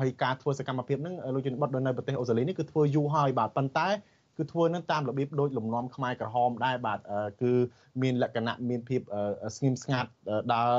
[0.00, 3.88] ហើយការធ្វើសកម្មភាពហ្នឹងលោកជនបតនៅប្រទេសអូស្ត្រាលីនេះគឺធ្វើយូរហើយបាទប៉ុន្តែ
[4.36, 6.98] គឺធ្វើនឹងតាមរបៀបដូចលំនាំខ្មែរក្រហមដែរបាទ
[7.42, 7.52] គឺ
[8.02, 9.00] មានលក្ខណៈមានភាព
[9.56, 10.10] ស្ងៀមស្ងាត់
[10.54, 10.76] ដើរ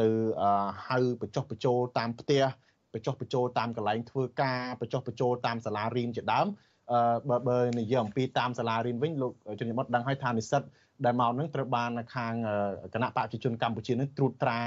[0.00, 0.06] ទៅ
[0.88, 2.42] ហៅបញ្ចុះបញ្ចូលតាមផ្ទះ
[2.94, 6.46] បញ្ចុះបញ្ចូលតាមកន្លែងធ្វើការបញ្ចុះបញ្ចូលតាមសាលារៀនជាដើម
[7.30, 10.62] បើបើនិយាយអំពីតាមសាលារៀនវិញលោកជនមុតដឹងហើយថានិស្សិត
[11.04, 12.34] ដែលមកនឹងត្រូវបានខាង
[12.94, 14.60] គណៈបព្វជិជនកម្ពុជានឹងត្រួតត្រា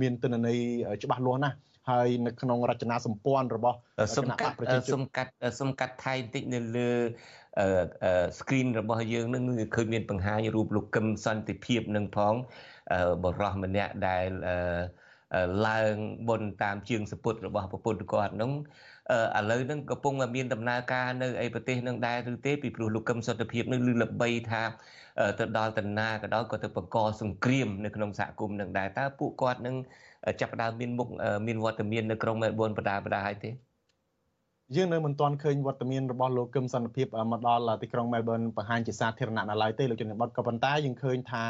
[0.00, 0.58] មានទិន្នន័យ
[1.02, 1.56] ច្បាស់លាស់ណាស់
[1.90, 3.76] ហើយនៅក្នុងរចនាសម្ព័ន្ធរបស់
[4.16, 6.90] គណៈបព្វប្រជាជនសំកាត់សំកាត់ថៃបន្តិចនៅលើ
[8.38, 9.42] screen របស់យើងនឹង
[9.76, 12.34] ឃើញមានបង្ហាញរូបលោកកឹមសន្តិភាពនឹងផង
[13.24, 14.28] បរោះម្នាក់ដែល
[15.66, 15.96] ឡើង
[16.28, 18.52] បុណ្យតាមជើងសពុតរបស់ប្រពន្ធគាត់នោះ
[19.38, 24.62] ឥឡូវហ្នឹងកំពុងមានដំណើរការនៅឯប្រទេសនឹងដែរឬទេពីព្រោះលោកកឹមសុទ្ធភាពនឹងលឺល្បីថា
[25.38, 29.76] ទៅដល់តាណាក៏ដោយក៏ទៅបង្កសង្គ្រាមនៅក្នុងសហគមន៍នឹងដែរតើពួកគាត់នឹង
[30.40, 31.08] ចាប់ផ្ដើមមានមុខ
[31.46, 33.50] មានវត្តមាននៅក្រុងមែលប៊នបដាបដាហើយទេ
[34.76, 41.44] យើងនៅមិនទាន់ឃើញវត្តមានរបស់លោកកឹមសន្តិភាពមកដល់ទីក្រុងមែលប៊នបង្ហាញជាសាធារណៈនៅឡើយទេលោកជនបតក៏ប៉ុន្តែយើងឃើញថា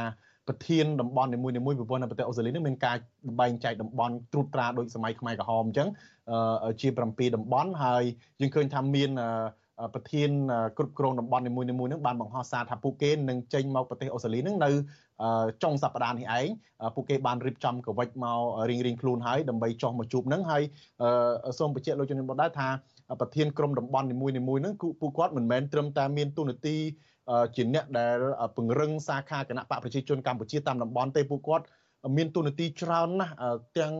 [0.48, 2.96] ប្រធានតំបន់នីមួយៗប្រព័ន្ធនៅប្រទេសអូស្ត្រាលីនេះមានការ
[3.40, 5.88] បែងចែកតំបន់ត្រួតត្រាដោយសម័យខ្មែរក្រហមអញ្ចឹង
[6.80, 8.02] ជា7តំបន់ហើយ
[8.40, 9.10] យើងឃើញថាមាន
[9.94, 10.30] ប្រធាន
[10.78, 14.70] គ្រប់គ្រងតំបន់នីមួយៗនឹងបានបង្ហោះសារថាពួកគេនឹងចេញមកប្រទេសអូស្ត្រាលីនឹងនៅ
[15.62, 16.46] ចុងសប្តាហ៍នេះឯង
[16.94, 18.38] ពួកគេបានរៀបចំកវិចមក
[18.70, 20.62] រៀងរៀងខ្លួនហើយដើម្បីចោះមកជួបនឹងហើយ
[21.58, 22.68] សូមបញ្ជាក់លោកជំនាញបដដែរថា
[23.20, 24.34] ប្រធានក្រុមតំបន់នីមួយៗ
[24.64, 26.76] នឹងពួកគាត់មិនមែនត្រឹមតែមានទូនាទី
[27.56, 28.18] ជាអ្នកដែល
[28.56, 31.64] ពង្រឹងសាខាគណៈបកប្រជាជនកម្ពុជាតាមតំបន់ទេពួកគាត់
[32.16, 33.34] មានទូនាទីច្រើនណាស់
[33.78, 33.92] ទាំង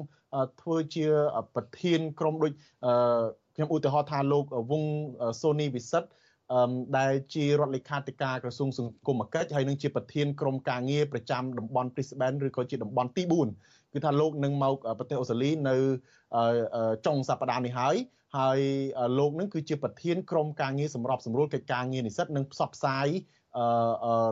[0.61, 1.07] ធ្វើជា
[1.55, 2.53] ប្រធានក្រុមដូច
[3.55, 4.85] ខ្ញុំឧទាហរណ៍ថាលោកវង
[5.41, 6.09] សូនីវិសិទ្ធ
[6.99, 13.23] ដែលជារដ្ឋលេខាធិការក្រសួងសង្គមគិច្ចហើយនឹងជាប្រធានក្រុមការងារប្រចាំតំបន់ Brisbane ឬក៏ជាតំបន់ទី
[13.59, 15.77] 4គឺថាលោកនឹងមកប្រទេសអូស្ត្រាលីនៅ
[17.07, 17.97] ចុងសប្តាហ៍នេះហើយ
[18.37, 18.61] ហើយ
[19.19, 23.09] លោកនឹងគឺជាប្រធានក្រុមការងារសម្របសម្រួលកិច្ចការងារនិស្សិតនិងផ្សព្វផ្សាយ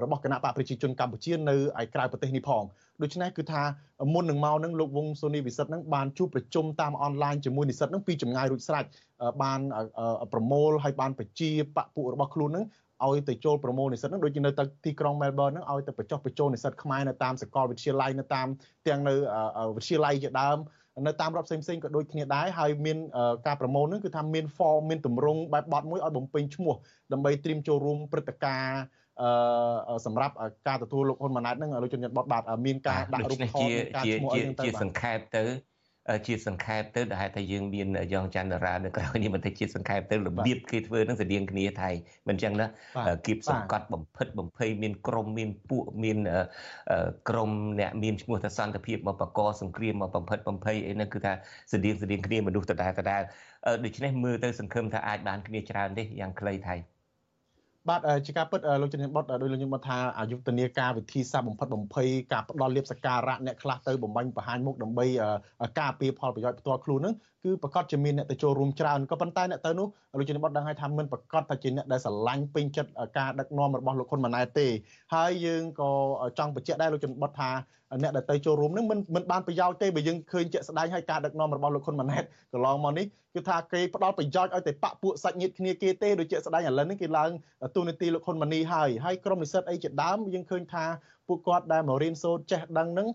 [0.02, 2.62] របស់គណៈបកប្រជាជនកម្ពុជានៅឯក្រៅប្រទេសនេះផង
[3.02, 3.62] ដូច្នេះគឺថា
[4.14, 8.84] មុននឹងមកនឹងលោកវងសូនីវិសិទ្ធនឹងបានជួបប្រជុំតាមអនឡាញជាមួយនិស្សិតនឹងពីចម្ងាយរួចស្រេច
[9.42, 9.60] បាន
[10.32, 12.64] ប្រមូលហើយបានបញ្ជាបពុរបស់ខ្លួននឹង
[13.06, 14.50] ឲ្យទៅចូលប្រមូលនិស្សិតនឹងដូចជានៅ
[14.86, 18.48] ទីក្រុង Melbourne នឹងឲ្យទៅបញ្ចុះបញ្ចូលនិស្សិតខ្មែរនៅតាមសាកលវិទ្យាល័យនៅតាម
[18.88, 19.14] ទាំងនៅ
[19.76, 20.58] វិទ្យាល័យជាដើម
[21.04, 22.98] នៅតាមរដ្ឋផ្សេងផ្សេងក៏ដូចគ្នាដែរហើយមាន
[23.46, 26.74] ការប្រមូលនឹងគឺថាមាន form មានទម្រង់បែបបត់មួយឲ្យបំពេញឈ្មោះ
[27.12, 28.80] ដើម្បីត្រៀមចូលរួមព្រឹត្តិការណ៍
[29.20, 30.34] អឺសម្រាប់
[30.68, 35.44] ការទទួលលោកហ៊ុនម៉ាណែតនឹងលោកជនជាតិបតបាទមានការដាក់រូបថតមានការឈ្មោះអីទៅជាសង្ខេបទៅ
[36.26, 41.90] ជាសង្ខេបទៅដែលថាយើងមានយ៉ងច័ន្ទរានៅក្រៅនេះមិនទៅជាសង្ខេបទៅរបៀបគេធ្វើនឹងស្តៀងគ្នាថៃ
[42.28, 42.66] មិនចឹងណា
[43.26, 46.18] គៀបសង្កត់បំផិតបំភ័យមានក្រុមមានពួកមាន
[47.28, 47.50] ក្រុម
[47.80, 51.32] អ្នកមានឈ្មោះថាសន្តិភាពមកបកកសង្គ្រាមមកបំផិតបំភ័យអីហ្នឹងគឺថា
[51.72, 53.22] ស្តៀងស្តៀងគ្នាមនុស្សដដែលដដែល
[53.84, 56.95] ដូច្នេះមើលទៅសង្ឃឹមថាអាចបានគ្នាច្រើនទេយ៉ាងខ្លីថៃបាទ
[58.26, 65.06] ជាការពិតលោកជំនាញបុតដោយលោកជំនាញបុតថាអាយុធនាការវិធីសាស្ត្របំផិតបំភ័យការផ្ដល់លៀបសការៈអ្នកខ្លះទៅបំបញ្ញបង្ហាញមុខដើម្បី
[65.80, 67.14] ការពារផលប្រយោជន៍ផ្ទាល់ខ្លួននឹង
[67.46, 69.86] គឺប្រកាសជាមានអ្នកទៅចូលរួមច្រើនក៏ប៉ុន្តែអ្នកទៅនោះ
[70.18, 74.68] លោកជំនាញបុតដឹងហើយថាមិនប្រកាសថាជាអ្នកដែលស្រឡាញ់ពេញចិត្តការដឹកនាំរបស់លោកហ៊ុនម៉ាណែតទេ
[75.14, 75.90] ហើយយើងក៏
[76.38, 77.50] ចង់បញ្ជាក់ដែរលោកជំនាញបុតថា
[78.02, 82.22] អ្នកដែលទៅចូលរួមនឹងមិនមិនបានប្រយោជន៍ទេបើយើងឃើញជាក់ស្ដែងហើយការដឹកនាំរបស់លោកហ៊ុនម៉ាណែត
[82.52, 87.30] កន្លងមកនេះគឺថាគេផ្ដល់ប្រយោជន៍ឲ្យតែបពពួកសាច់ញាតិគ្នាគេទេដូចជាក់ស្ដែងឥឡូវនេះគេឡើង
[87.76, 90.84] ទូនាទីលោកហ៊ុនម៉ាណីហើយហើយក្រុមនិស្សិតអីជាដើមយើងឃើញថា
[91.28, 93.08] ពួកគាត់ដែលមករៀនសូត្រចេះដឹងនឹង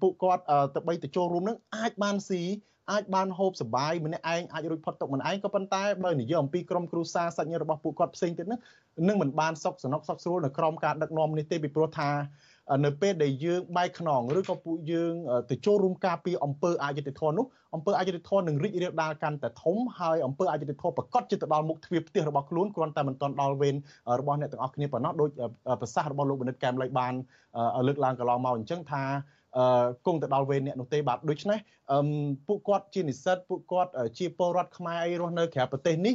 [0.00, 0.42] ពួកគាត់
[0.74, 2.42] ទៅបីទៅចូលរួមនឹងអាចបានស៊ី
[2.90, 8.60] អាចបានហូបសបាយម្នាក់ឯងអាចរួចផុតទុកម្នាក់ឯងក៏ប៉ុន្តែបើនិយាយអំពីក្រុមគ្រួសារសាច់ញាតិរបស់ពួកគាត់ផ្សេងទៀតនឹង
[9.08, 12.10] នឹងមិនបានសុខសនុកសុខស្រួលនៅក្រុមការដឹកនាំនេះទេពីព្រោះថា
[12.84, 15.12] នៅពេលដែលយើងបែកខ្នងឬក៏ពួកយើង
[15.50, 23.76] ទៅចូលរួមការពារអង្គើអយុធធននោះអង្គើអយុធធននឹងរីករាលដាលកាន់តែធំហើយអង្គើអយុធធនប្រកាសជាទៅដល់មុខទ្វារផ្ទះរបស់ខ្លួនគ្រាន់តែមិនទាន់ដល់វេន
[24.20, 25.28] របស់អ្នកទាំងអស់គ្នាប៉ុណ្ណោះដោយ
[25.80, 27.14] ប្រសាសន៍របស់លោកបណ្ឌិតកែមលៃបាន
[27.86, 29.02] លើកឡើងកន្លងមកអញ្ចឹងថា
[30.06, 31.58] គង់ទៅដល់វេនអ្នកនោះទេបាទដូច្នេះ
[32.48, 36.14] ពួកគាត់ជានិស្សិតពួកគាត់ជាពលរដ្ឋខ្មែរអីរស់នៅក្រៅប្រទេសនេះ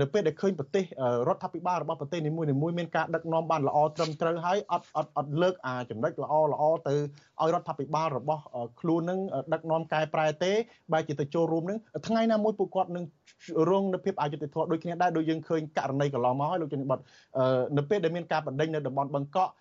[0.00, 0.84] នៅពេលដែលឃើញប្រទេស
[1.28, 6.94] រដ្ឋាភិបាលរបស់ប្រទេសនីមួយៗមានការដឹកនាំបានល្អត្រឹមត្រូវហើយអត់អត់អត់លើកអាចំណុចល្អល្អទៅ
[7.40, 8.42] ឲ្យរដ្ឋាភិបាលរបស់
[8.80, 9.18] ខ្លួននឹង
[9.52, 10.52] ដឹកនាំកែប្រែទេ
[10.92, 13.04] បែរជាទៅចូលរួមនឹងថ្ងៃណាមួយពួកគាត់នឹង
[13.70, 16.98] រងនៅភាពអយុត្តិធម៌ដូចគ្នាដែរដូចយើងឃើញករណីកន្លងមកហើយលោកជំនិត
[17.76, 19.52] នៅពេលដែលមានការបណ្ដេញនៅតំបន់បឹងកក់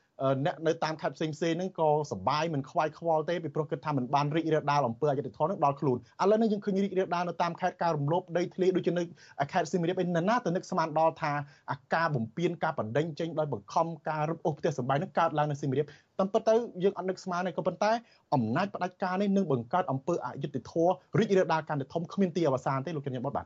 [0.46, 9.04] អ្នកនៅតាមខេត្តផ្សេងផ្សេងហ្នឹងក៏សបាយមិនខ្វាយខ្វល់ទេពីព្រោះគិតថាមិនបានរីករាលដាលអំពើអយុត្តិធម៌ហ្នឹងដល់ខ្លួនឥឡូវនេះយើងឃើញរីករាលដាលនៅតាមខេត្តការរំលោភដីធ្លីដូចជានៅ
[9.52, 11.32] ខេត្តសៀមរាបឯណាទៅនឹកស្មានដល់ថា
[11.72, 15.86] អាការបំពេញការបណ្ដេញចេញដោយបង្ខំការរឹបអូសផ្ទះសម្បែងហ្នឹងកើតឡើងនៅសៀមរាប
[16.20, 17.92] តាមពិតទៅយើងអត់នឹកស្មានទេក៏ប៉ុន្តែ
[18.34, 23.46] អំណាចផ្ដាច់ការនេះនឹងបង្កើតអំពើអយុត្តិធម៌រីករាលដាលកាន់តែធំគ្មានទីអវសានទេលោកកញ្ញាបុតបាទ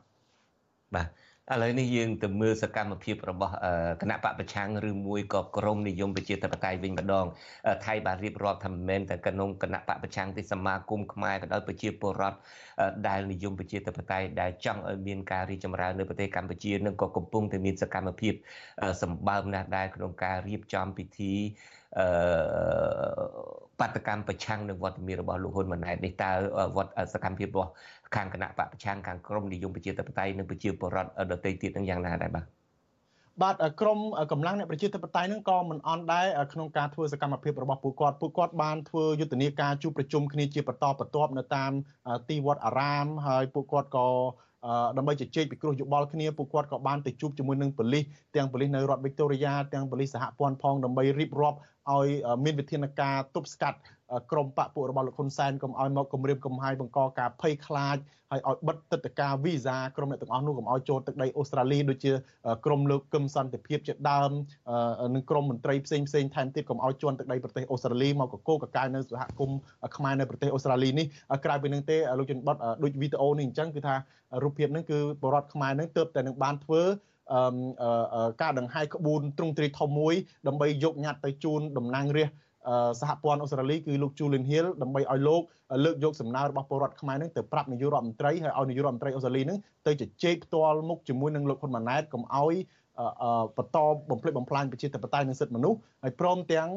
[0.94, 1.06] បាទ
[1.52, 3.54] ឥឡូវនេះយើងទៅមើលសកម្មភាពរបស់
[4.02, 7.26] គណៈបកប្រឆាំងឬមួយក៏ក្រមនិយមប្រជាធិបតេយ្យវិញម្ដង
[7.84, 12.38] ថៃបានរៀបរាប់ថាមិនមែនតែក្នុងគណៈបកប្រឆាំងទេសមាគមខ្មែរក៏ដោយប្រជាពលរដ្ឋ
[13.08, 18.32] ដែលនិយមប្រជាធិបតេយ្យដែលចង់ឲ្យមានការរីកចម្រើននៅប្រទេសកម្ពុជានឹងក៏កំពុងតែមានសកម្មភាព
[19.02, 21.34] សម្បើមណាស់ដែរក្នុងការរៀបចំពិធី
[21.98, 22.06] អឺ
[23.80, 26.30] បាតកម្មប្រឆាំងនឹងវត្តមានរបស់លោកហ៊ុនម៉ាណែតនេះតើ
[26.76, 27.70] វត្តសកម្មភាពរបស់
[28.14, 32.44] ខាងគណៈបកប្រឆាំងខាងក្រមនិយមប្រជាធិបតេយ្យនិងប្រជាពលរដ្ឋដទៃទៀតនឹងយ៉ាងណាដែរបាទ
[33.42, 33.98] បាទក្រម
[34.32, 41.72] កម្លាំងអ្នកប្រជាធិបតេយ្យនឹងក៏មិនអន់ដែរក្នុងការធ្វើសកម្មភាពរបស់ពួកគាត់ពួកគាត់បានធ្វើយុទ្ធនាការជួបប្រជុំគ្នាជាបន្តបន្ទាប់នៅតាម
[42.28, 44.08] ទីវត្តអារាមហើយពួកគាត់ក៏
[44.96, 48.04] ដើម្បីជជែកពិគ្រោះយោបល់គ្នាពួកគាត់ក៏បានទៅជួបជាមួយនឹងប៉ូលីស
[48.36, 51.58] ទាំងប៉ូលីសនៅរដ្ឋវីកតូរីយ៉ាទាំងប៉ូលីសសហព័ន្ធផងដើម្បីរៀបរាប់
[51.92, 52.08] ឲ្យ
[52.44, 53.78] មានវិធានការទប់ស្កាត់
[54.32, 57.98] ក្រមបពពួករបស់លោកហ៊ុនសែនកុំឲ្យមកគម្រាមកំហែងបង្កការភ័យខ្លាច
[58.32, 62.12] ហើយឲ្យបិទទឹកតការវីសាក្រុមអ្នកទាំងអស់នោះកុំឲ្យចូលទឹកដីអូស្ត្រាលីដូចជា
[62.66, 64.30] ក្រុមលោកកឹមសន្តិភាពជាដើម
[65.14, 69.58] និងក្រុមមន្ត្រីផ្សេងផ្សេងថែមទៀតកុំឲ្យជន់ទឹកដីប្រទេសអូស្ត្រាលីមកកកកកាយនៅសហគមន៍
[69.96, 71.06] ខ្មែរនៅប្រទេសអូស្ត្រាលីនេះ
[71.44, 73.94] ក្រៅពីនឹងទេលោកជនបតដូចវីដេអូនេះអញ្ចឹងគឺថា
[74.42, 76.82] រូបភាពហ្នឹងគឺបរដ្ឋខ្មែរហ្នឹងទើបតែនឹងបានធ្វើ
[78.42, 80.14] ការដង្ហែក្បួនទ្រង់ទ្រីធំមួយ
[80.48, 82.38] ដើម្បីយកញត្តិទៅជូនតំណាងរាស្ត្រ
[83.00, 85.42] សហព័ន្ធអូស្ត្រាលីគឺលោក Julian Hill ដើម្បីឲ្យលោក
[85.84, 92.54] លើកយកសំណើរបស់ពលរដ្ឋខ្មែរនឹងទៅប្រាប់នាយករដ្ឋមន្ត្រីហើយឲ្យនាយករដ្ឋមន្ត្រីអូស្ត្រាលីនឹងទៅជជែកផ្ទាល់មុខជាមួយនឹងលោកហ៊ុនម៉ាណែតកុំឲ្យ
[93.56, 93.78] បន្ត
[94.10, 96.68] បំផ្លិចបំផ្លាញប្រជាធិបតេយ្យនិងសិទ្ធិមនុស្សហើយព្រមទាំង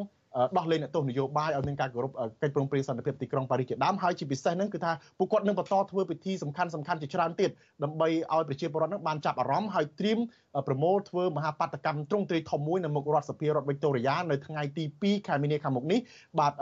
[0.58, 2.12] ដោះលែងអ្នកទោសនយោបាយឲ្យមានការគោរព
[2.42, 7.50] កិច្ចព្រមព្រៀងសន្តិភាពទីក្រុងប៉ារីសជាដើមហើយជាពិសេសហ្នឹងគឺថាពួកគាត់នឹងបន្តធ្វើពិធីសំខាន់សំខាន់ជាច្រើនទៀត
[7.84, 10.20] ដើម្បីឲ្យប្រជាពលរដ្ឋនឹងបានចាប់អារម្មណ៍ហើយត្រៀម
[10.68, 16.00] ប្រមូលធ្វើមហាបាតកម្មទ្រង់ទ្រាយធំមួយនៅមុខរដ្ឋសភារដ្ឋវិកតូរីយ៉ានៅថ្ងៃទី2ខែមីនាខាងមុខនេះ
[16.40, 16.54] បាទ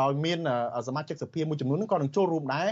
[0.00, 0.38] ដោយមាន
[0.88, 2.66] សមាជិកសភាមួយចំនួនក៏នឹងចូលរួមដែរ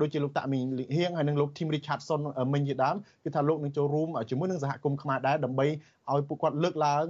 [0.00, 0.58] ដូចជាលោកតាមី
[0.96, 2.20] ហៀងហើយនិងលោក Tim Richardson
[2.52, 5.66] មិញជាដើមគឺថាលោកនឹងចូលរួមជាមួយនឹងសហគមន៍ខ្មែរដែរដើម្បី
[6.12, 7.06] ឲ្យពួកគាត់លើកឡើង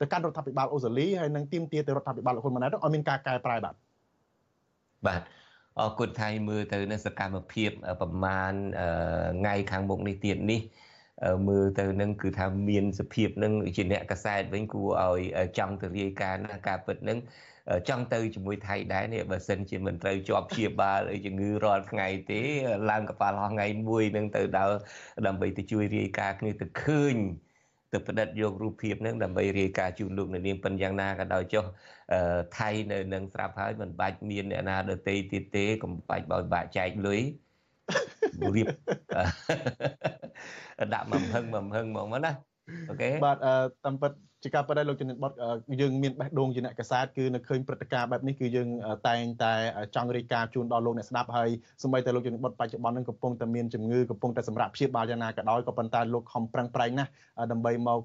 [0.00, 3.74] ទៅកាន់រដ្ឋាភិបាលអូស្ត្រាលីហើយនឹងទាមទារទៅរដ្ឋាភិបាលលោកហ៊ុនម៉ាណែតឲ្យមានការកែប្រែបាទ
[5.06, 5.20] បាទ
[5.78, 8.52] អរគុណថៃមើលទៅនៅសកម្មភាពប្រមាណ
[9.40, 10.60] ថ្ងៃខាងមុខនេះទៀតនេះ
[11.48, 17.18] មើលទៅនឹងគឺថាមានសភាពនឹងជាអ្នកកសែតវិញគួរឲ្យចង់ទៅរាយការណ៍ណាការពិតនឹង
[17.88, 22.40] ចង់ទៅជាមួយថៃដែរនេះបើសិនជាមិនត្រូវជាប់ព្យាបាលអីជំងឺរាល់ថ្ងៃទេ
[22.90, 24.74] ឡើងកប៉ាល់ហោះថ្ងៃមួយនឹងទៅដល់
[25.26, 27.16] ដើម្បីទៅជួយរាយការណ៍គ្នាទៅឃើញ
[27.92, 31.64] ទៅផ្តិតយករូបភាពនឹងដើម្បីរាយការណ៍ជូនលោកនៅនាងប៉ុនយ៉ាងណាក៏ដោយចុះ
[32.58, 37.20] ថៃនៅនឹងស្រាប់ហើយមិនបាច់មានអ្នកណាដទៃទៀតទេកុំបាច់បោយបាក់ចែកលុយ
[38.56, 38.68] រៀប
[40.94, 42.32] ដាក់មមហឹងមមហឹងហ្មងណា
[42.88, 43.38] អូខេបាទ
[43.84, 44.12] តាមពិត
[44.42, 45.32] ជាការពិតដែរលោកជំនិតបត
[45.80, 48.68] យើងមានបេះដូងជាអ្នកកសែតគឺនៅឃើញព្រឹត្តិការណ៍បែបនេះគឺយើង
[49.08, 49.52] តែងតែ
[49.94, 51.48] ចង់រាយការណ៍ជូនដល់លោកអ្នកស្ដាប់ហើយ
[51.82, 57.10] សម្បីតែលោកជំនិតបតបច្ចុប្បន្ននឹងកំពុងតែមានជំងឺកំពុងតែសម្រាប់ព្យាបាលយ៉ាងណាក៏ដោយក៏ប៉ុន្តែលោកខំប្រឹងប្រែងណាស់
[57.52, 58.00] ដើម្បីមក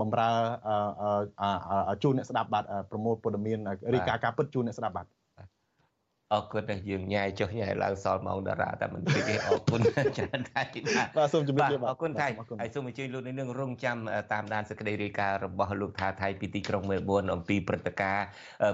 [0.00, 0.30] បំរើ
[2.02, 3.58] ជូនអ្នកស្ដាប់បាទប្រមូលព័ត៌មាន
[3.94, 5.06] រាយការណ៍ការពិតជូនអ្នកស្ដាប់បាទ
[6.32, 9.80] អរគុណដែលយើងញ៉ាយចុះញ៉ាយឡើងសល់ម៉ោងតារាតែមិនតិចទេអរគុណ
[10.18, 10.62] ច្រើនតែ
[11.16, 12.28] បាទសូមជម្រាបលាបាទអរគុណថៃ
[12.60, 13.96] ហើយសូមអញ្ជើញលោកនាងរងចាំ
[14.32, 18.26] តាមដានសេចក្តីរាយការណ៍របស់លោកថាថៃពីទីក្រុងមែលប៊នអំពីព្រឹត្តិការណ៍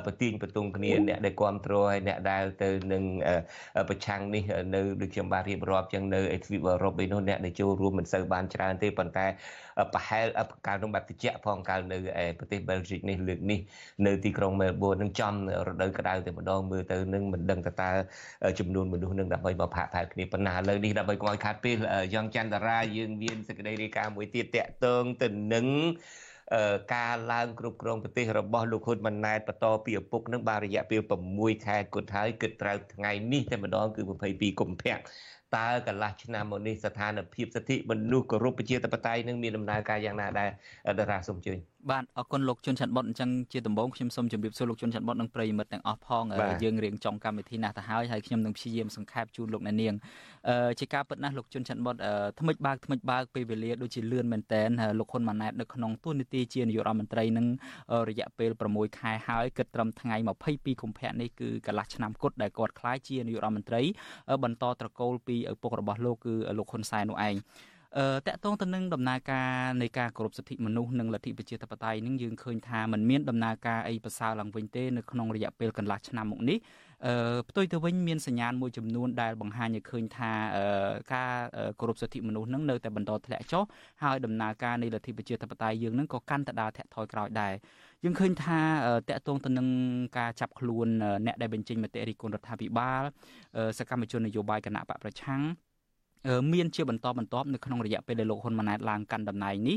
[0.05, 3.05] ប្រទីងបន្ទងគ្នាអ្នកដែលគ្រប់គ្រងហើយអ្នកដែលទៅនឹង
[3.89, 4.43] ប្រឆាំងនេះ
[4.75, 9.27] នៅដូចខ្ញុំបានរៀបរាប់ចឹងនៅទ្វីបអឺរ៉ុបឯនោះអ្នកដែលចូលរួមមិនសូវបានច្រើនទេប៉ុន្តែ
[9.95, 10.27] ប្រហែល
[10.67, 11.99] កាលក្នុងបែបតិចផងកាលនៅ
[12.39, 13.61] ប្រទេសបែលហ្សិកនេះលើកនេះ
[14.07, 15.35] នៅទីក្រុងមែលប៊ននឹងចំ
[15.67, 17.91] រដូវក្តៅតែម្ដងមើលទៅនឹងមិនដឹងតើ
[18.59, 21.77] ចំនួនមនុស្សនឹងដើម្បីមកផាកផែលគ្នាប៉ុណ្ណាឥឡូវនេះដើម្បីកុំឲ្យខាតពេល
[22.15, 25.67] យ៉ងច័ន្ទតារាយើងមានសេចក្តីរាយការណ៍មួយទៀតតាក់ទងទៅនឹង
[26.95, 31.01] ការឡើងគ្រប់គ្រងប្រទេសរបស់លោកហ៊ុនម៉ាណែតបន្តពីឪពុកនឹងបានរយៈពេល
[31.35, 34.97] 6ខែគត់ហើយគិតត្រូវថ្ងៃនេះតែម្ដងគឺ22កុម្ភៈ
[35.57, 40.51] តើកន្លះឆ្នាំមកនេះស្ថានភាពសិទ្ធិមនុស្សគោរពប្រជាធិបតេយ្យនឹងមានដំណើរការយ៉ាងណាដែរ
[40.99, 41.53] តារាសូមជឿ
[41.91, 46.25] បាទអរគុណលោកជុនច័ន្ទបុតអញ្ចឹងជាដំបូងខ្ញុំសូមជម្រាបសួរលោកជុនច័ន្ទបុតនិងប្រិយមិត្តទាំងអស់ផង
[46.63, 49.95] យើងរៀងចំកម្មវិធីណាស់ទៅហើយហើយខ្ញុំនឹងព្យាយាមសង្ខេបជូនលោកអ្នកនាង
[50.79, 51.97] ជាការពិតណាស់លោកជុនច័ន្ទបុត
[52.41, 54.69] ថ្មិចបើកថ្មិចបើកពេលវេលាដូចជាលឿនមែនតែន
[54.99, 57.47] លោកហ៊ុនម៉ាណែតនៅក្នុងទូនីតិជានាយករដ្ឋមន្ត្រីនឹង
[58.09, 60.17] រយៈពេល6ខែហើយគិតត្រឹមថ្ងៃ
[60.51, 63.83] 22កុម្ភៈនេះគឺកន្លះឆ្នាំគត់ដែលគាត់ក្លាយជានាយករដ្ឋមន្ត្រី
[64.45, 67.33] បន្តត្រកូលពីឪពុករបស់លោកគឺលោកហ៊ុនសែននោះឯងអឺ
[68.27, 69.51] តកតងទៅនឹងដំណើរការ
[69.83, 76.59] នៃការគោរពសិទ្ធិមនុស្សនិងលទ្ធិប្រជាធិបតេយ្យនឹងយើងឃើញថាมันមានដំណើរការអីប្រសើរឡើងវិញទេនៅក្នុងរយៈពេលកន្លះឆ្នាំមកនេះ
[77.07, 80.33] អឺផ្ទុយទៅវិញមានសញ្ញាណមួយចំនួនដែលបង្ហាញឲ្យឃើញថា
[81.15, 81.33] ការ
[81.81, 83.63] គោរពសិទ្ធិមនុស្សនឹងនៅតែបន្តធ្លាក់ចុះ
[84.03, 87.55] ហើយដំណើរការនៃលទ្ធិប្រជាធិបតេយ្យយើងនឹងក៏កាន់តែដើរធាក់ថយក្រោយដែរ
[88.05, 88.61] យើងឃើញថា
[89.09, 89.69] តកតងទៅនឹង
[90.19, 90.89] ការចាប់ខ្លួន
[91.27, 93.03] អ្នកដែលបញ្ចេញមតិរិះគន់រដ្ឋាភិបាល
[93.79, 95.43] សកម្មជននយោបាយគណៈបកប្រឆាំង
[96.53, 99.77] មានជាបន្តបន្ទាប់នៅក្នុងរយៈពេលដែលលោកហ៊ុនម៉ាណែតឡើងកាន់តំណែងនេះ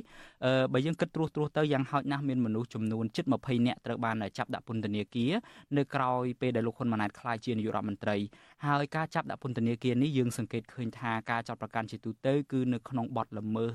[0.74, 5.32] បើយើងគិតត្រួសត្រាសទៅយ៉ាងហោចណាស់មានមនុស្សចំនួនជិត20នាក់ត្រូវបានចាប់ដាក់ពន្ធនាគារ
[5.78, 6.10] នៅក្រៅ
[6.42, 8.18] ពេលដែលលោកហ៊ុនម៉ាណែតក្លាយជានាយករដ្ឋមន្ត្រី
[8.66, 13.70] ហើយការចាប់ដាក់ពន្ធនាគារនេះយើងសង្កេតឃើញថាការចាប់ប្រកាន់ជាទូទៅគឺនៅក្នុងបទល្មើស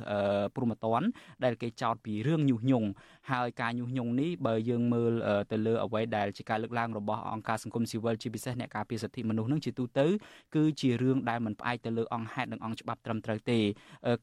[0.55, 1.07] ព្រហ្មទណ្ឌ
[1.45, 2.89] ដែលគេចោទពីរឿងញុះញង់
[3.31, 5.13] ហើយការញុះញង់នេះបើយើងមើល
[5.53, 10.07] ទៅលើអ្វីដែលជាការលើកឡើងរបស់អង្គការសង្គមស៊ីវិលជាពិសេសអ្នកការពារសិទ្ធិមនុស្សនឹងជាទូទៅ
[10.55, 13.59] គឺជារឿងដែលមិនផ្អែកទៅលើអង្គហេតុនិងអង្គច្បាប់ត្រឹមត្រូវទេ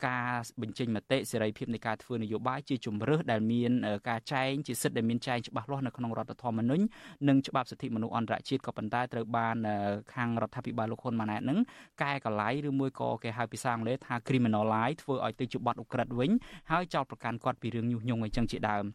[0.07, 0.29] ការ
[0.61, 3.71] បញ្ចេញមតិសេរីភាពនៃការធ្វើនយោបាយជាជំរើសដែលមាន
[4.09, 6.84] ការចែងជាសិទ្ធិដែលមានចែងច្បាស់លាស់នៅក្នុងរដ្ឋធម្មនុញ្ញ
[7.27, 9.57] និងច្បាប់សិទ្ធិមនុស្សអន្តរជាតិក៏ប៉ុន្តែត្រូវបាន
[10.13, 11.59] ខាងរដ្ឋាភិបាលលោកហ៊ុនម៉ាណែតនឹង
[12.03, 16.31] កែកលៃឬមួយក៏គេហៅភាសាអង់គ្លេសថា criminalize ធ្វើឲ្យទៅជាបទឧក្រិដ្ឋវិញ
[16.71, 18.86] ហើយចោទប្រកាន់គាត់ពីរឿងញុះញង់អីចឹងជាដើម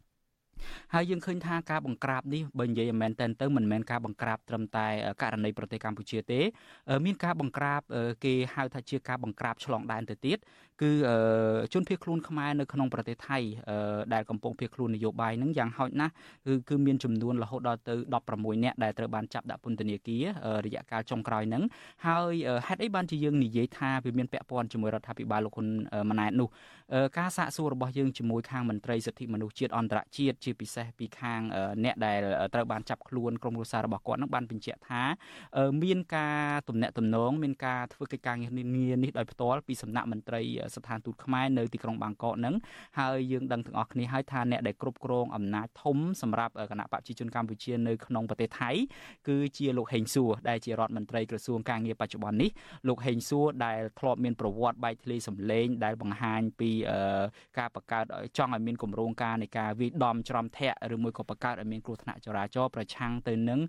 [0.94, 4.86] ហើយយើងឃើញថាការបង្ក្រាបនេះបើនិយាយមែនតើទៅមិនមែនការបង្ក្រាបត្រឹមតែ
[5.22, 6.40] ករណីប្រទេសកម្ពុជាទេ
[7.04, 7.80] មានការបង្ក្រាប
[8.24, 10.38] គេហៅថាជាការបង្ក្រាបឆ្លងដែនទៅទៀត
[10.82, 10.92] គឺ
[11.72, 13.38] ជនភៀសខ្លួនខ្មែរនៅក្នុងប្រទេសថៃ
[14.14, 16.12] ដែលកំពុងភៀសខ្លួននយោបាយនឹងយ៉ាងហោចណាស់
[16.46, 17.94] គឺគឺមានចំនួនរហូតដល់ទៅ
[18.28, 20.24] 16នាក់ដែលត្រូវបានចាប់ដាក់ពន្ធនាគារ
[20.66, 21.62] រយៈកាលចុងក្រោយហ្នឹង
[22.06, 22.34] ហើយ
[22.66, 25.66] ហេតុអីបានជាយើងនិយាយថាវាមានពាក់ព័ន្ធជាមួយរដ្ឋាភិបាលលោកហ៊ុន
[26.10, 26.48] ម៉ាណែតនោះ
[27.18, 31.40] ការសាកសួររបស់យើងជាមួយខាងមន្ត្រីសិទ្ធិមនុស្សជាតិអន្តរជាតិជាពិសេសពីខាង
[31.84, 32.20] អ្នកដែល
[32.54, 35.02] ត្រូវបានចាប់ខ្លួនក្រុមគ្រួសាររបស់គាត់នឹងបានបញ្ជាក់ថា
[35.82, 38.52] មានការទំនាក់ទំនងមានការធ្វើកិច្ចការងារ
[39.04, 40.42] នេះដោយផ្ទាល់ពីសំណាក់មន្ត្រី
[40.76, 42.54] ស្ថានទូតខ្មែរនៅទីក្រុងបាងកកហ្នឹង
[42.98, 48.70] ហើយយើងដឹងទាំងអស់គ្នាហើយថាអ្នកដែលគ្រប់គ្រងអំណាចធំសម្រាប់គណៈបព្វជិជនកម្ពុជានៅក្នុងប្រទេសថៃ
[49.28, 52.50] គឺជាលោកហេងសួរដែលជារដ្ឋមន្ត្រីក្រសួងការងារបច្ចុប្បន្ននេះ
[52.88, 56.70] លោកហេងសួរដែលធ្លាប់មានប្រវត្តិបែកធ្លាយសម្លេងដែលបង្ហាញពី
[57.58, 58.04] ការបង្កើត
[58.38, 63.60] ចង់ឲ្យមានគម្រោងការនៃការវិដំច្រំធាក់ឬមួយក៏បង្កើតឲ្យមានគ្រោះថ្នាក់ចរាចរណ៍ប្រឆាំងទៅនឹង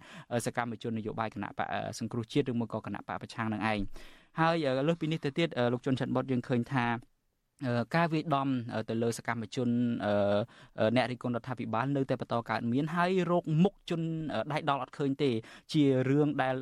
[0.45, 1.67] សកម្មជននយោបាយគណៈបក
[1.99, 3.79] សង្គ្រោះជាតិឬមួយក៏គណៈបកប្រឆាំងនឹងឯង
[4.39, 4.55] ហើយ
[4.87, 6.85] លើសពីនេះទៅទៀតលោកជុនច័ន្ទបុតយើងឃើញថា
[7.95, 8.47] ការវាយដំ
[8.89, 9.69] ទៅលើសកម្មជន
[10.95, 14.01] អ្នករិះគន់រដ្ឋាភិបាលនៅតែបន្តកើតមានហើយរោគមុខជន
[14.51, 15.31] ដៃដល់អត់ឃើញទេ
[15.73, 16.55] ជារឿងដែល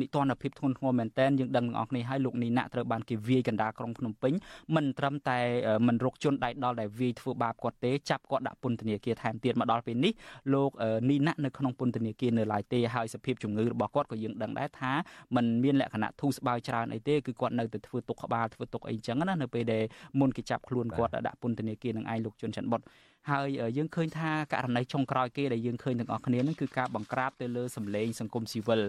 [0.00, 4.32] និទានភាពធ្ងន់ធ្ងរមែនតែនយើងដឹងទាំងអស់គ្នាហើយលោកនីណាក់ត្រូវបានគេវាយកណ្ដាលក្រុងភ្នំពេញ
[4.74, 5.38] មិនត្រឹមតែ
[5.86, 10.12] មិនរកជនដៃដល់ដែលវាយធ្វើបាបគាត់ទេចាប់គាត់ដាក់ពន្ធនាគារថែមទៀតមកដល់ពេលនេះ
[10.54, 10.70] លោក
[11.10, 14.92] នីណាក់នៅក្នុងពន្ធនាគារនៅឡើយទេហើយសភាពជំងឺរបស់គាត់ក៏យើងដឹងដែរថា
[15.34, 19.84] มันមានលក្ខណៈធូរស្បើយច្រើនអីទេគឺគាត់នៅតែធ្វើទុកក្បាលធ្វើទុកអីចឹងណានៅពេលដែល
[20.20, 22.80] មុនគេចាប់ខ្លួនគាត់ដាក់ពន្ធនាគារនឹងឯងលោកជុនច័ន្ទបុត
[23.30, 28.82] ហើយយើងឃើញថាករណីចុងក្រោយគេដែលយើងឃើញទាំងអស់គ្នានឹងគឺការបង្ក្រាបទៅលើសម្លេងសង្គមស៊ីវិល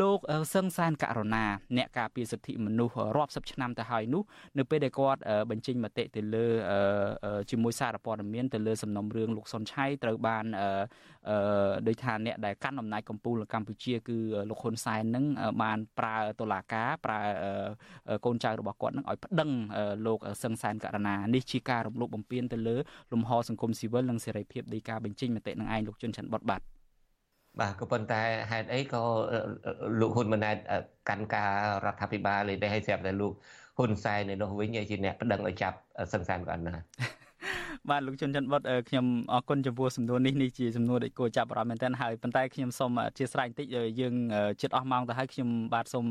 [0.00, 0.18] លោក
[0.54, 1.44] សឹងសានករណា
[1.76, 4.22] អ្នកការពារសិទ្ធិមនុស្សរាប់សិបឆ្នាំទៅហើយនោះ
[4.58, 5.20] នៅពេលដែលគាត់
[5.50, 6.46] បញ្ចេញមតិទៅលើ
[7.50, 10.44] ជាមួយសារព័ត៌មានទៅលើសំណុំរឿងលោកសុនឆៃត្រូវបាន
[11.86, 14.18] ដោយថាអ្នកដែលកាន់អំណាចកម្ពុជាកម្ពុជាគឺ
[14.50, 15.24] លោកហ៊ុនសែននឹង
[15.62, 17.20] បានប្រើតុលាការប្រើ
[18.24, 19.50] កូនចៅរបស់គាត់នឹងឲ្យប្តឹង
[20.06, 22.76] លោកសឹងសានករណានេះជាការរំលោភបំពានទៅលើ
[23.12, 26.62] លំហសង្គមស៊ីវិលនិងសេរីភាពនៃការបញ្ចេញមតិនឹងឯងលោកជុនច័ន្ទបតបាទ
[27.60, 29.02] បាទក៏ប៉ុន្តែហេតុអីក៏
[30.00, 30.56] លោកហ៊ុនម៉ាណែត
[31.08, 31.50] កាន់ការ
[31.84, 33.32] រដ្ឋាភិបាលលេតែឲ្យស្រាប់តែលោក
[33.78, 35.76] ហ៊ុនសែននៅនោះវិញជាអ្នកប្តឹងឲ្យចាប់
[36.12, 36.74] សង្សានគាត់ណា
[37.90, 43.66] បាទលោកជុនច័ន្ទបុតខ្ញុំអរគុណចំពោះសំណួរនេះនេះជាសំណួរដែលគួរចាប់អារម្មណ៍មែនទែនហើយប៉ុន្តែខ្ញុំសូមអធិស្ឋានបន្តិច
[44.00, 44.14] យើង
[44.60, 46.06] ជិតអស់ម៉ោងទៅហើយខ្ញុំបាទសូម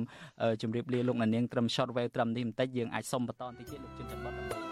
[0.61, 4.31] ជម្រាបលាលោកអ្នកនាងត្រឹម short wave ត្រឹមនេះបន្តិចយើងអាចសូមបន្តបន្តិចទៀតលោកជុនច័ន្ទបុ
[4.61, 4.64] ត